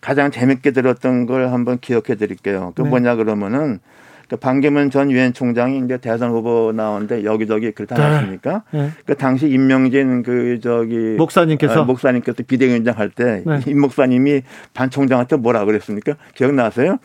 [0.00, 2.72] 가장 재밌게 들었던 걸 한번 기억해 드릴게요.
[2.74, 2.88] 그 네.
[2.88, 3.80] 뭐냐 그러면은
[4.28, 8.62] 그 반기문 전 유엔 총장이 이제 대선 후보 나오는데 여기저기 그렇다 않습니까?
[8.70, 8.82] 네.
[8.82, 8.90] 네.
[9.06, 13.74] 그 당시 임명진 그 저기 목사님께서 아, 목사님께서 비대위원장 할 때임 네.
[13.74, 14.42] 목사님이
[14.74, 16.16] 반 총장한테 뭐라 그랬습니까?
[16.34, 16.98] 기억나세요?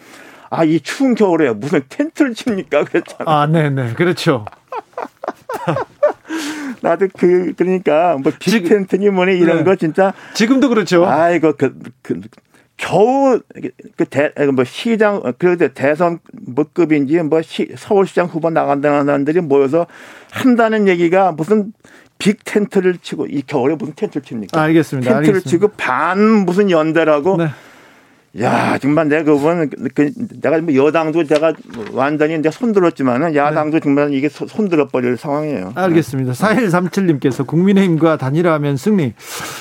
[0.53, 2.85] 아, 이 추운 겨울에 무슨 텐트를 칩니까?
[2.85, 3.25] 그랬잖아요.
[3.27, 3.69] 아, 네네.
[3.69, 3.93] 네.
[3.93, 4.45] 그렇죠.
[6.81, 9.63] 나도 그, 그러니까, 뭐, 빅텐트니 뭐니 이런 네.
[9.63, 10.13] 거 진짜.
[10.33, 11.05] 지금도 그렇죠.
[11.05, 11.73] 아이고, 그,
[12.03, 12.21] 그,
[12.77, 13.39] 겨우
[13.95, 19.85] 그 대, 뭐 시장 그래도 대선 뭐 급인지 뭐 시, 서울시장 후보 나간다는 사람들이 모여서
[20.31, 21.71] 한다는 얘기가 무슨
[22.17, 24.59] 빅 텐트를 치고 이 겨울에 무슨 텐트를 칩니까?
[24.59, 25.13] 알겠습니다.
[25.13, 25.49] 텐트를 알겠습니다.
[25.49, 27.49] 치고 반 무슨 연대라고 네.
[28.41, 30.11] 야, 정말 내가 그분, 그,
[30.41, 31.53] 내가 뭐 여당도 제가
[31.91, 33.79] 완전히 이제 손들었지만은 야당도 네.
[33.79, 35.73] 정말 이게 손들어 버릴 상황이에요.
[35.75, 36.31] 알겠습니다.
[36.31, 39.13] 4137님께서 국민의힘과 단일화하면 승리.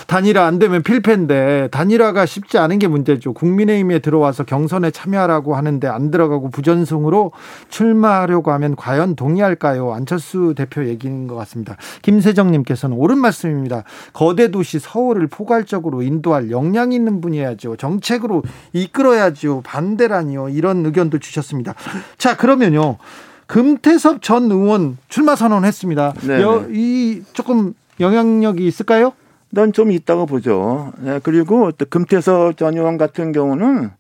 [0.06, 3.34] 단일화 안 되면 필패인데 단일화가 쉽지 않은 게 문제죠.
[3.34, 7.32] 국민의힘에 들어와서 경선에 참여하라고 하는데 안 들어가고 부전승으로
[7.68, 9.92] 출마하려고 하면 과연 동의할까요?
[9.92, 11.76] 안철수 대표 얘기인 것 같습니다.
[12.00, 13.84] 김세정님께서는 옳은 말씀입니다.
[14.14, 17.76] 거대 도시 서울을 포괄적으로 인도할 역량 있는 분이야죠.
[17.76, 18.42] 정책으로
[18.72, 19.62] 이끌어야지요.
[19.62, 20.48] 반대라니요.
[20.50, 21.74] 이런 의견도 주셨습니다.
[22.18, 22.98] 자, 그러면요.
[23.46, 26.14] 금태섭 전 의원 출마 선언했습니다.
[26.26, 26.68] 네, 여, 네.
[26.72, 29.12] 이 조금 영향력이 있을까요?
[29.50, 30.92] 난 좀 있다고 보죠.
[30.98, 33.90] 네, 그리고 또 금태섭 전 의원 같은 경우는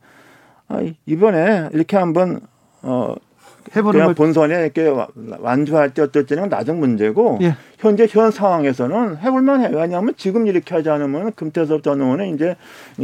[0.68, 2.40] 아, 이번에 이렇게 한번
[2.80, 3.14] 어
[3.76, 4.92] 해보는 그냥 본선에 이렇게
[5.38, 7.56] 완주할 때 어떨지는 나중 문제고 예.
[7.78, 9.70] 현재 현 상황에서는 해볼만 해요.
[9.74, 12.56] 왜냐하면 지금 이렇게 하지 않으면 금태섭 전 의원은 이제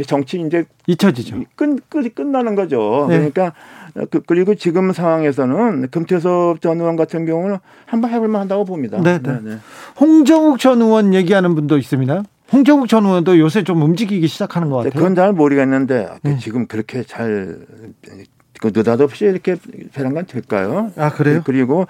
[0.05, 1.43] 정치 이제 잊혀지죠.
[1.55, 3.07] 끝, 끝, 끝나는 거죠.
[3.09, 3.17] 네.
[3.17, 3.53] 그러니까
[4.09, 9.01] 그, 그리고 지금 상황에서는 금태섭 전 의원 같은 경우는 한번 해볼만 한다고 봅니다.
[9.01, 9.39] 네, 네.
[9.43, 9.57] 네.
[9.99, 12.23] 홍정욱 전 의원 얘기하는 분도 있습니다.
[12.51, 14.93] 홍정욱 전 의원도 요새 좀 움직이기 시작하는 것 같아요.
[14.93, 16.37] 그건 잘 모르겠는데 네.
[16.37, 17.57] 지금 그렇게 잘
[18.61, 19.55] 그 느닷없이 이렇게
[19.93, 20.91] 배란간 될까요?
[20.97, 21.41] 아 그래요?
[21.45, 21.85] 그리고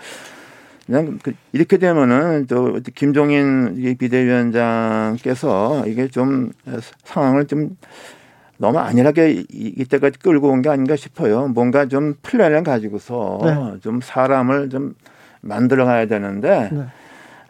[0.85, 6.51] 그냥 그 이렇게 되면은 또 김종인 비대위원장께서 이게 좀
[7.03, 7.77] 상황을 좀
[8.57, 11.47] 너무 안일하게 이때까지 끌고 온 게 아닌가 싶어요.
[11.47, 13.79] 뭔가 좀 플랜을 가지고서 네.
[13.81, 14.95] 좀 사람을 좀
[15.41, 16.85] 만들어 가야 되는데 네.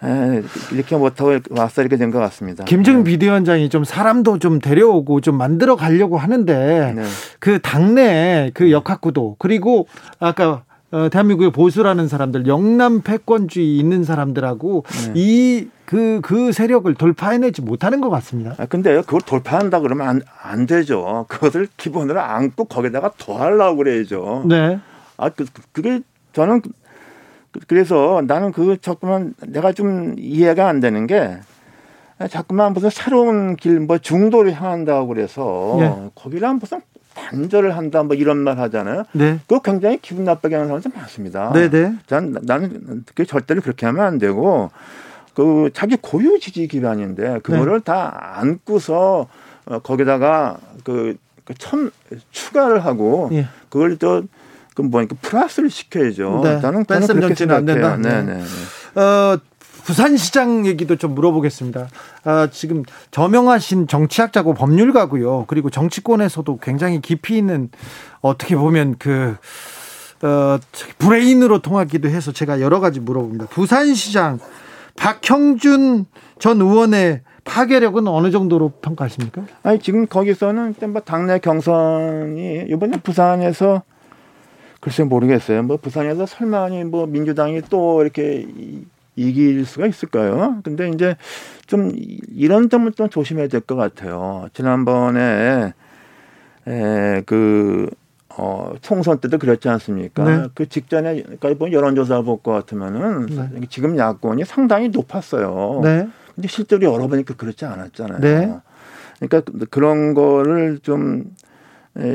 [0.04, 0.42] 에,
[0.72, 2.64] 이렇게 못하고 와서 이렇게 된 것 같습니다.
[2.64, 3.12] 김정은 네.
[3.12, 7.04] 비대위원장이 좀 사람도 좀 데려오고 좀 만들어 가려고 하는데 네.
[7.40, 9.88] 그 당내 그 역학구도 그리고
[10.20, 15.22] 아까 어, 대한민국의 보수라는 사람들, 영남 패권주의 있는 사람들하고 네.
[15.22, 18.56] 이그그 그 세력을 돌파해내지 못하는 것 같습니다.
[18.58, 21.26] 아, 근데 그걸 돌파한다 그러면 안, 안 되죠.
[21.28, 24.46] 그것을 기본으로 안고 거기다가 더 하려고 그래야죠.
[24.48, 24.80] 네.
[25.18, 26.00] 아, 그, 그게
[26.34, 26.64] 저는
[27.68, 31.38] 그래서 나는 그 자꾸만 내가 좀 이해가 안 되는 게
[32.30, 36.10] 자꾸만 무슨 새로운 길 뭐 중도를 향한다고 그래서 네.
[36.16, 36.82] 거기랑 무슨
[37.16, 39.04] 단절을 한다 뭐 이런 말 하잖아요.
[39.14, 39.40] 네.
[39.48, 41.52] 그거 굉장히 기분 나쁘게 하는 사람들 많습니다.
[41.54, 41.70] 네네.
[41.70, 41.96] 네.
[42.08, 44.70] 난 나는 그 절대로 그렇게 하면 안 되고
[45.34, 47.84] 그 자기 고유 지지 기반인데 그거를 네.
[47.86, 49.28] 다 안고서
[49.66, 51.92] 어, 거기다가 그, 그 첨,
[52.32, 53.48] 추가를 하고 예.
[53.70, 54.24] 그걸 또
[54.80, 56.42] 그 뭐니까 플러스를 시켜야죠.
[56.44, 56.62] 네.
[56.62, 57.98] 저는 그렇게 생각해요.
[57.98, 58.38] 네, 네.
[58.38, 59.02] 네.
[59.02, 59.38] 어,
[59.84, 61.88] 부산시장 얘기도 좀 물어보겠습니다.
[62.24, 65.46] 아, 지금 저명하신 정치학자고 법률가고요.
[65.48, 67.70] 그리고 정치권에서도 굉장히 깊이 있는
[68.22, 69.36] 어떻게 보면 그
[70.22, 70.58] 어,
[70.98, 73.48] 브레인으로 통하기도 해서 제가 여러 가지 물어봅니다.
[73.48, 74.40] 부산시장
[74.96, 76.06] 박형준
[76.40, 79.44] 전 의원의 파괴력은 어느 정도로 평가하십니까?
[79.64, 83.84] 아니 지금 거기서는 뭐 당내 경선이 이번에 부산에서
[84.80, 85.64] 글쎄 모르겠어요.
[85.64, 88.48] 뭐 부산에서 설마니 뭐 민주당이 또 이렇게
[89.16, 90.62] 이길 수가 있을까요?
[90.64, 91.16] 근데 이제
[91.68, 91.92] 좀
[92.34, 94.48] 이런 점은 좀 조심해야 될 것 같아요.
[94.54, 95.74] 지난번에
[96.68, 97.90] 에, 그
[98.38, 100.24] 어, 총선 때도 그랬지 않습니까?
[100.24, 100.48] 네.
[100.56, 103.50] 그 직전에 그러니까 뭐 여론조사 볼것 같으면은 네.
[103.70, 105.82] 지금 야권이 상당히 높았어요.
[105.84, 106.08] 네.
[106.36, 108.20] 근데 실제로 열어보니까 그렇지 않았잖아요.
[108.22, 108.56] 네.
[109.20, 111.26] 그러니까 그런 거를 좀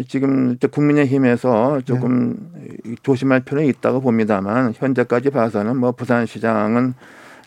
[0.09, 2.95] 지금 국민의힘에서 조금 네.
[3.03, 6.95] 조심할 필요는 있다고 봅니다만 현재까지 봐서는 뭐 부산시장은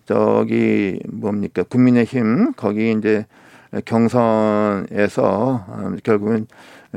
[0.05, 3.25] 저기 뭡니까 국민의힘 거기 이제
[3.85, 5.65] 경선에서
[6.03, 6.47] 결국은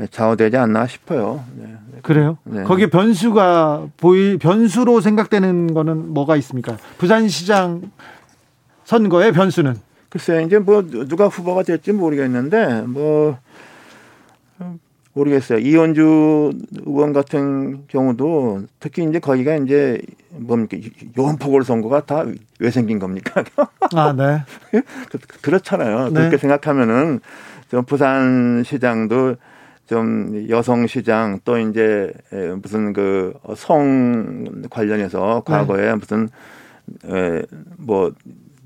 [0.09, 1.43] 좌우되지 않나 싶어요.
[1.55, 1.75] 네.
[2.01, 2.37] 그래요?
[2.43, 2.63] 네.
[2.63, 6.77] 거기에 변수가 보이 변수로 생각되는 거는 뭐가 있습니까?
[6.97, 7.91] 부산시장
[8.85, 9.75] 선거의 변수는
[10.09, 13.37] 글쎄 이제 뭐 누가 후보가 될지 모르겠는데 뭐
[15.13, 15.59] 모르겠어요.
[15.59, 16.51] 이현주
[16.85, 20.77] 의원 같은 경우도 특히 이제 거기가 이제 뭡니까
[21.17, 22.25] 요원포골 선거가 다
[22.59, 23.43] 왜 생긴 겁니까?
[23.95, 24.43] 아, 네.
[25.41, 26.13] 그, 렇잖아요 네.
[26.13, 27.19] 그렇게 생각하면은
[27.69, 29.35] 좀 부산 시장도
[29.87, 32.13] 좀 여성 시장 또 이제
[32.61, 35.95] 무슨 그 성 관련해서 과거에 네.
[35.95, 36.29] 무슨
[37.77, 38.11] 뭐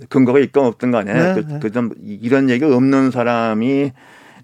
[0.10, 1.34] 근거가 있건 없든 간에 네.
[1.41, 3.93] 그, 그좀 이런 얘기가 없는 사람이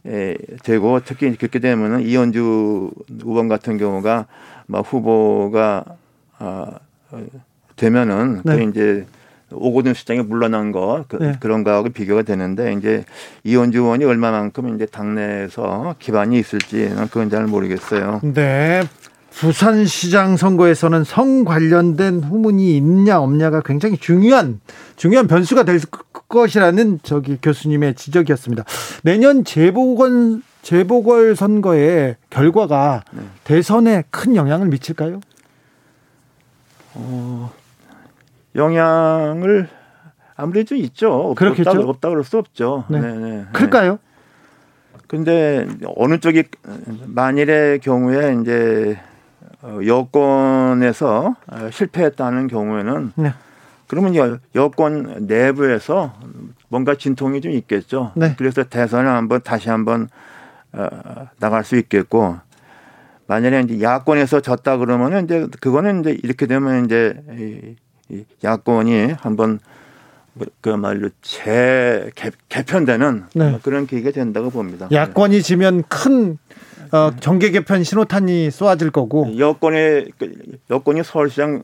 [0.08, 2.92] 에, 되고 특히 그렇게 되면은 이현주
[3.24, 4.26] 의원 같은 경우가
[4.68, 5.86] 막 후보가
[6.40, 6.68] 아,
[7.76, 8.56] 되면은 네.
[8.56, 9.06] 또 이제
[9.52, 11.38] 오고든 시장에 물러난 거 그, 네.
[11.40, 13.04] 그런 거하고 비교가 되는데 이제
[13.44, 18.22] 이현주 의원이 얼마만큼 이제 당내에서 기반이 있을지는 그건 잘 모르겠어요.
[18.24, 18.84] 네.
[19.32, 24.60] 부산시장 선거에서는 성 관련된 후문이 있냐 없냐가 굉장히 중요한
[24.98, 25.80] 중요한 변수가 될
[26.32, 28.64] 것이라는 저기 교수님의 지적이었습니다.
[29.04, 33.22] 내년 재보궐 재보궐 선거의 결과가 네.
[33.44, 35.22] 대선에 큰 영향을 미칠까요?
[36.94, 37.52] 어,
[38.56, 39.70] 영향을
[40.36, 41.34] 아무래도 있죠.
[41.36, 41.70] 그렇겠죠.
[41.70, 42.86] 없다, 없다 그럴 수 없죠.
[42.90, 43.00] 네.
[43.00, 43.46] 네, 네.
[43.54, 44.00] 클까요?
[45.08, 45.68] 근데
[45.98, 46.44] 어느 쪽이
[47.06, 48.98] 만일의 경우에 이제
[49.62, 53.34] 어, 여권에서 어, 실패했다는 경우에는 네.
[53.92, 56.14] 그러면 여권 내부에서
[56.70, 58.14] 뭔가 진통이 좀 있겠죠.
[58.16, 58.36] 네.
[58.38, 60.08] 그래서 대선을 한번 다시 한번
[60.72, 60.88] 어,
[61.42, 62.38] 나갈 수 있겠고
[63.28, 67.76] 만약에 이제 야권에서 졌다 그러면은 이제 그거는 이제 이렇게 되면 이제
[68.10, 69.60] 이 야권이 한번
[70.62, 72.12] 그말로 재
[72.48, 73.60] 개편되는 네.
[73.62, 74.88] 그런 계기가 된다고 봅니다.
[74.90, 76.38] 야권이 지면 큰
[76.94, 80.32] 어, 정계 개편 신호탄이 쏘아질 거고 여권의 그,
[80.70, 81.64] 여권이 서울시장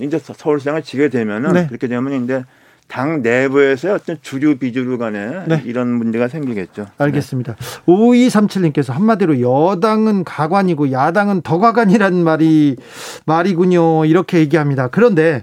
[0.00, 1.66] 이제 서울시장을 지게 되면은 네.
[1.66, 2.44] 그렇게 되면 이제
[2.88, 5.62] 당 내부에서 어떤 주류 비주류 간에 네.
[5.64, 6.86] 이런 문제가 생기겠죠.
[6.98, 7.56] 알겠습니다.
[7.56, 7.82] 네.
[7.86, 12.76] 5237님께서 한마디로 여당은 가관이고 야당은 더가관이라는 말이
[13.24, 14.04] 말이군요.
[14.04, 14.88] 이렇게 얘기합니다.
[14.88, 15.42] 그런데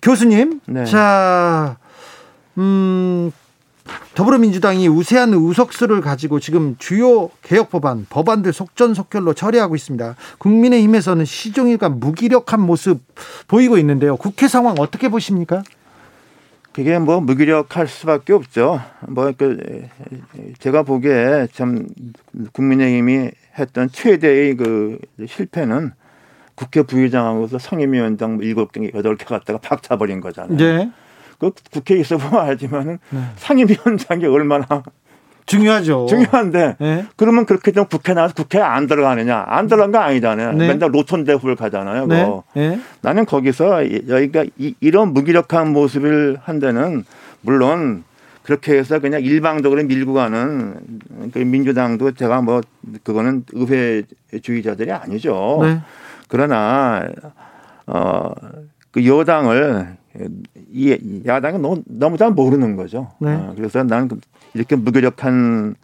[0.00, 0.84] 교수님, 네.
[0.86, 1.76] 자,
[2.56, 3.30] 음,
[4.14, 10.16] 더불어민주당이 우세한 의석수를 가지고 지금 주요 개혁 법안, 법안들 속전속결로 처리하고 있습니다.
[10.38, 13.00] 국민의힘에서는 시종일관 무기력한 모습
[13.48, 14.16] 보이고 있는데요.
[14.16, 15.62] 국회 상황 어떻게 보십니까?
[16.72, 18.80] 그게 뭐 무기력할 수밖에 없죠.
[19.08, 19.58] 뭐 그
[20.58, 21.86] 제가 보기에 참
[22.52, 25.92] 국민의힘이 했던 최대의 그 실패는
[26.54, 30.56] 국회 부의장하고서 상임위원장 일곱 개 여덟 개 갖다가 박차버린 거잖아요.
[30.56, 30.90] 네.
[31.40, 33.20] 그 국회에 있어 보면 알지만은 네.
[33.36, 34.66] 상임위원장이 얼마나
[35.46, 36.06] 중요하죠.
[36.06, 37.06] 중요한데 네.
[37.16, 39.44] 그러면 그렇게 되면 국회 나와서 국회 안 들어가느냐?
[39.48, 40.52] 안 들어간 거 아니잖아요.
[40.52, 40.68] 네.
[40.68, 42.06] 맨날 로톤 대후를 가잖아요.
[42.06, 42.42] 네.
[42.54, 42.80] 네.
[43.00, 47.04] 나는 거기서 여기가 이, 런 무기력한 모습을 한 데는
[47.40, 48.04] 물론
[48.42, 50.76] 그렇게 해서 그냥 일방적으로 밀고 가는
[51.32, 52.60] 그 민주당도 제가 뭐
[53.02, 55.60] 그거는 의회주의자들이 아니죠.
[55.62, 55.80] 네.
[56.28, 57.08] 그러나
[57.86, 59.99] 어그 여당을
[60.72, 63.12] 이 야당이 너무 너무 잘 모르는 거죠.
[63.20, 63.32] 네.
[63.34, 64.20] 어, 그래서 나는 그
[64.54, 65.74] 이렇게 무기력한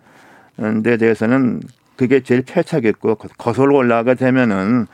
[0.83, 1.61] 데 대해서는
[1.97, 4.87] 그게 제일 패착했고 거슬러 올라가 되면은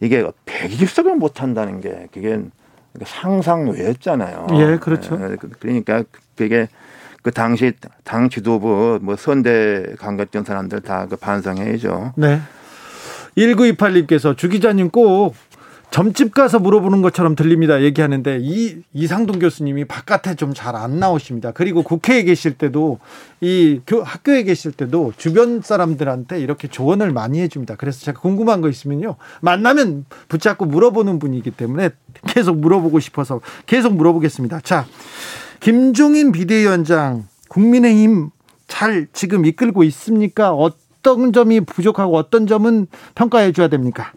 [0.00, 2.40] 이게 120석을 못 한다는 게 그게
[3.04, 4.46] 상상 외였잖아요.
[4.54, 5.18] 예, 그렇죠.
[5.20, 6.04] 예, 그, 그러니까
[6.36, 6.68] 그게
[7.22, 7.72] 그 당시
[8.04, 12.14] 당 지도부 뭐 선대 강갔던 사람들 다 그 반성해야죠.
[12.16, 12.40] 네.
[13.36, 15.34] 1928님께서 주 기자님 꼭
[15.90, 17.82] 점집 가서 물어보는 것처럼 들립니다.
[17.82, 21.52] 얘기하는데 이 이상동 교수님이 바깥에 좀 잘 안 나오십니다.
[21.52, 22.98] 그리고 국회에 계실 때도
[23.40, 27.76] 이 학교에 계실 때도 주변 사람들한테 이렇게 조언을 많이 해줍니다.
[27.76, 31.90] 그래서 제가 궁금한 거 있으면요 만나면 붙잡고 물어보는 분이기 때문에
[32.26, 34.60] 계속 물어보고 싶어서 계속 물어보겠습니다.
[34.60, 34.86] 자,
[35.60, 38.30] 김종인 비대위원장 국민의힘
[38.68, 40.52] 잘 지금 이끌고 있습니까?
[40.52, 44.12] 어떤 점이 부족하고 어떤 점은 평가해 줘야 됩니까?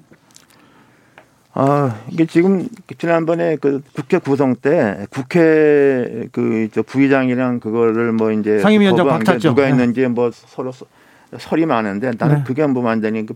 [1.54, 9.08] 아, 이게 지금 지난번에 그 국회 구성 때 국회 그저 부의장이랑 그거를 뭐 이제 상임위원장
[9.08, 9.50] 박탔죠.
[9.50, 10.08] 누가 있는지 네.
[10.08, 10.72] 뭐 서로
[11.38, 12.44] 설이 많은데 나는 네.
[12.46, 13.34] 그게 뭐 완전히 그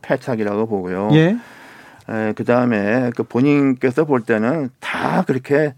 [0.00, 1.10] 패착이라고 보고요.
[1.12, 1.36] 예.
[2.10, 5.74] 에, 그다음에 그 본인께서 볼 때는 다 그렇게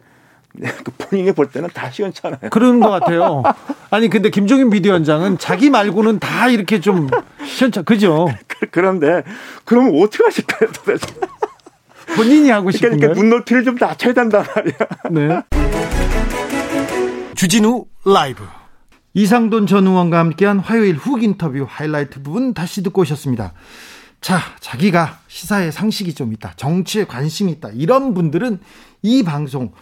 [0.85, 2.51] 그 본인이 볼 때는 다 시원찮아요.
[2.51, 3.43] 그런 것 같아요.
[3.91, 7.09] 아니 근데 김종인 비대위원장은 자기 말고는 다 이렇게 좀
[7.45, 8.29] 시원찮, 그죠?
[8.71, 9.23] 그런데
[9.65, 11.15] 그럼 어떻게 하실까요, 도대체?
[12.17, 14.77] 본인이 하고 싶은 그러니까, 그러니까 눈높이를 좀 낮춰야 된단 말이야.
[15.11, 15.43] 네.
[17.35, 18.45] 주진우 라이브.
[19.15, 23.55] 이상돈 전 의원과 함께한 화요일 훅 인터뷰 하이라이트 부분 다시 듣고 오셨습니다.
[24.21, 26.53] 자, 자기가 시사에 상식이 좀 있다.
[26.57, 27.71] 정치에 관심이 있다.
[27.73, 28.61] 이런 분들은
[29.03, 29.73] 이 방송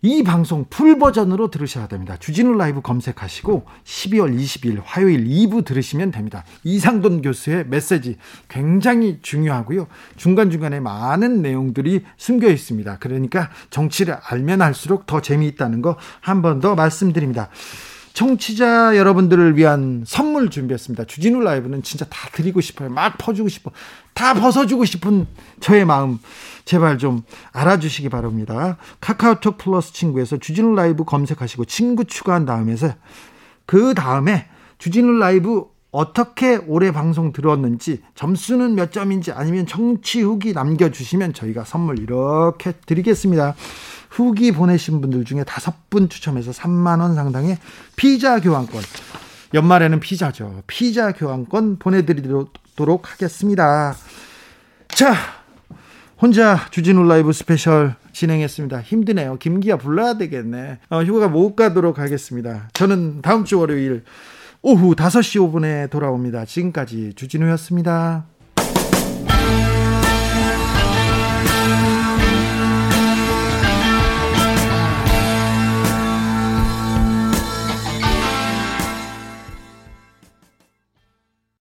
[0.00, 2.16] 이 방송 full 버전으로 들으셔야 됩니다.
[2.20, 6.44] 주진우 라이브 검색하시고 12월 20일 화요일 2부 들으시면 됩니다.
[6.62, 8.16] 이상돈 교수의 메시지
[8.48, 9.88] 굉장히 중요하고요.
[10.16, 12.98] 중간중간에 많은 내용들이 숨겨 있습니다.
[12.98, 17.48] 그러니까 정치를 알면 알수록 더 재미있다는 거 한 번 더 말씀드립니다.
[18.14, 21.04] 청취자 여러분들을 위한 선물 준비했습니다.
[21.04, 22.88] 주진우 라이브는 진짜 다 드리고 싶어요.
[22.90, 23.70] 막 퍼주고 싶어.
[24.18, 25.28] 다 벗어주고 싶은
[25.60, 26.18] 저의 마음.
[26.64, 28.76] 제발 좀 알아주시기 바랍니다.
[29.00, 32.94] 카카오톡 플러스 친구에서 주진우 라이브 검색하시고 친구 추가한 다음에서
[33.64, 34.46] 그 다음에
[34.78, 42.00] 주진우 라이브 어떻게 올해 방송 들었는지 점수는 몇 점인지 아니면 정치 후기 남겨주시면 저희가 선물
[42.00, 43.54] 이렇게 드리겠습니다.
[44.10, 47.56] 후기 보내신 분들 중에 다섯 분 추첨해서 3만 원 상당의
[47.94, 48.82] 피자 교환권
[49.54, 50.64] 연말에는 피자죠.
[50.66, 53.94] 피자 교환권 보내드리도록 받도록 하겠습니다.
[54.88, 55.14] 자,
[56.20, 58.80] 혼자 주진우 라이브 스페셜 진행했습니다.
[58.80, 59.36] 힘드네요.
[59.38, 60.78] 김기화 불러야 되겠네.
[60.90, 62.68] 어, 휴가 못 가도록 하겠습니다.
[62.72, 64.04] 저는 다음 주 월요일
[64.62, 66.44] 오후 5시 5분에 돌아옵니다.
[66.44, 68.26] 지금까지 주진우였습니다.